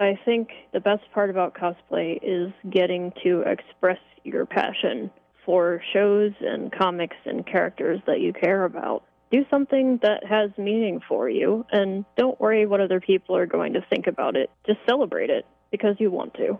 I 0.00 0.18
think 0.24 0.48
the 0.72 0.80
best 0.80 1.04
part 1.12 1.30
about 1.30 1.54
cosplay 1.54 2.18
is 2.20 2.52
getting 2.68 3.12
to 3.22 3.42
express 3.42 4.00
your 4.24 4.46
passion 4.46 5.12
for 5.44 5.82
shows 5.92 6.32
and 6.40 6.72
comics 6.72 7.16
and 7.24 7.46
characters 7.46 8.00
that 8.06 8.20
you 8.20 8.32
care 8.32 8.64
about. 8.64 9.04
Do 9.30 9.44
something 9.50 9.98
that 10.02 10.24
has 10.24 10.50
meaning 10.56 11.00
for 11.08 11.28
you, 11.28 11.64
and 11.72 12.04
don't 12.16 12.40
worry 12.40 12.66
what 12.66 12.80
other 12.80 13.00
people 13.00 13.36
are 13.36 13.46
going 13.46 13.72
to 13.72 13.80
think 13.90 14.06
about 14.06 14.36
it. 14.36 14.50
Just 14.66 14.78
celebrate 14.88 15.30
it 15.30 15.44
because 15.70 15.96
you 15.98 16.10
want 16.10 16.34
to. 16.34 16.58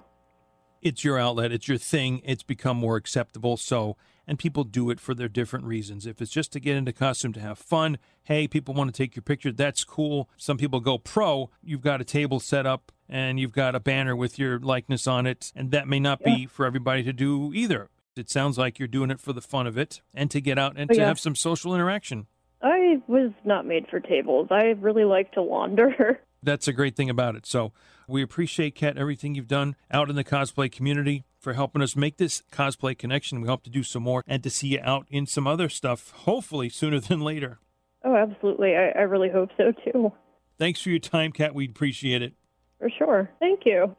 It's 0.82 1.04
your 1.04 1.18
outlet, 1.18 1.52
it's 1.52 1.68
your 1.68 1.78
thing, 1.78 2.20
it's 2.24 2.42
become 2.42 2.76
more 2.76 2.96
acceptable. 2.96 3.56
So, 3.56 3.96
and 4.26 4.38
people 4.38 4.64
do 4.64 4.90
it 4.90 5.00
for 5.00 5.14
their 5.14 5.28
different 5.28 5.64
reasons. 5.64 6.04
If 6.04 6.20
it's 6.20 6.30
just 6.30 6.52
to 6.52 6.60
get 6.60 6.76
into 6.76 6.92
costume 6.92 7.32
to 7.34 7.40
have 7.40 7.58
fun, 7.58 7.96
hey, 8.24 8.48
people 8.48 8.74
want 8.74 8.92
to 8.92 8.96
take 8.96 9.16
your 9.16 9.22
picture, 9.22 9.52
that's 9.52 9.84
cool. 9.84 10.28
Some 10.36 10.58
people 10.58 10.80
go 10.80 10.98
pro, 10.98 11.50
you've 11.62 11.80
got 11.80 12.00
a 12.00 12.04
table 12.04 12.40
set 12.40 12.66
up 12.66 12.92
and 13.08 13.40
you've 13.40 13.52
got 13.52 13.74
a 13.74 13.80
banner 13.80 14.14
with 14.16 14.38
your 14.38 14.58
likeness 14.58 15.06
on 15.06 15.26
it, 15.26 15.52
and 15.54 15.70
that 15.70 15.86
may 15.88 16.00
not 16.00 16.22
be 16.22 16.46
for 16.46 16.66
everybody 16.66 17.02
to 17.04 17.12
do 17.12 17.52
either. 17.54 17.88
It 18.16 18.30
sounds 18.30 18.56
like 18.58 18.78
you're 18.78 18.88
doing 18.88 19.10
it 19.10 19.20
for 19.20 19.32
the 19.32 19.40
fun 19.40 19.66
of 19.66 19.76
it 19.76 20.00
and 20.14 20.30
to 20.30 20.40
get 20.40 20.58
out 20.58 20.76
and 20.76 20.90
Oh, 20.90 20.94
to 20.94 21.00
yeah. 21.00 21.06
have 21.08 21.18
some 21.18 21.34
social 21.34 21.74
interaction. 21.74 22.26
I 22.62 23.02
was 23.08 23.32
not 23.44 23.66
made 23.66 23.86
for 23.88 24.00
tables. 24.00 24.48
I 24.50 24.74
really 24.80 25.04
like 25.04 25.32
to 25.32 25.42
wander. 25.42 26.20
That's 26.42 26.68
a 26.68 26.72
great 26.72 26.94
thing 26.96 27.10
about 27.10 27.34
it. 27.36 27.44
So 27.46 27.72
we 28.06 28.22
appreciate, 28.22 28.74
Kat, 28.74 28.96
everything 28.96 29.34
you've 29.34 29.48
done 29.48 29.76
out 29.90 30.10
in 30.10 30.16
the 30.16 30.24
cosplay 30.24 30.70
community 30.70 31.24
for 31.40 31.54
helping 31.54 31.82
us 31.82 31.96
make 31.96 32.16
this 32.18 32.42
cosplay 32.52 32.96
connection. 32.96 33.40
We 33.40 33.48
hope 33.48 33.64
to 33.64 33.70
do 33.70 33.82
some 33.82 34.02
more 34.04 34.22
and 34.26 34.42
to 34.44 34.50
see 34.50 34.68
you 34.68 34.80
out 34.82 35.06
in 35.10 35.26
some 35.26 35.46
other 35.46 35.68
stuff, 35.68 36.10
hopefully 36.10 36.68
sooner 36.68 37.00
than 37.00 37.20
later. 37.20 37.58
oh, 38.04 38.14
absolutely. 38.14 38.76
I, 38.76 38.90
I 38.90 39.02
really 39.02 39.30
hope 39.30 39.50
so 39.56 39.72
too. 39.84 40.12
Thanks 40.58 40.80
for 40.80 40.90
your 40.90 40.98
time, 41.00 41.32
Kat. 41.32 41.54
We 41.54 41.66
appreciate 41.66 42.22
it. 42.22 42.34
For 42.78 42.88
sure. 42.96 43.28
Thank 43.40 43.62
you. 43.66 43.92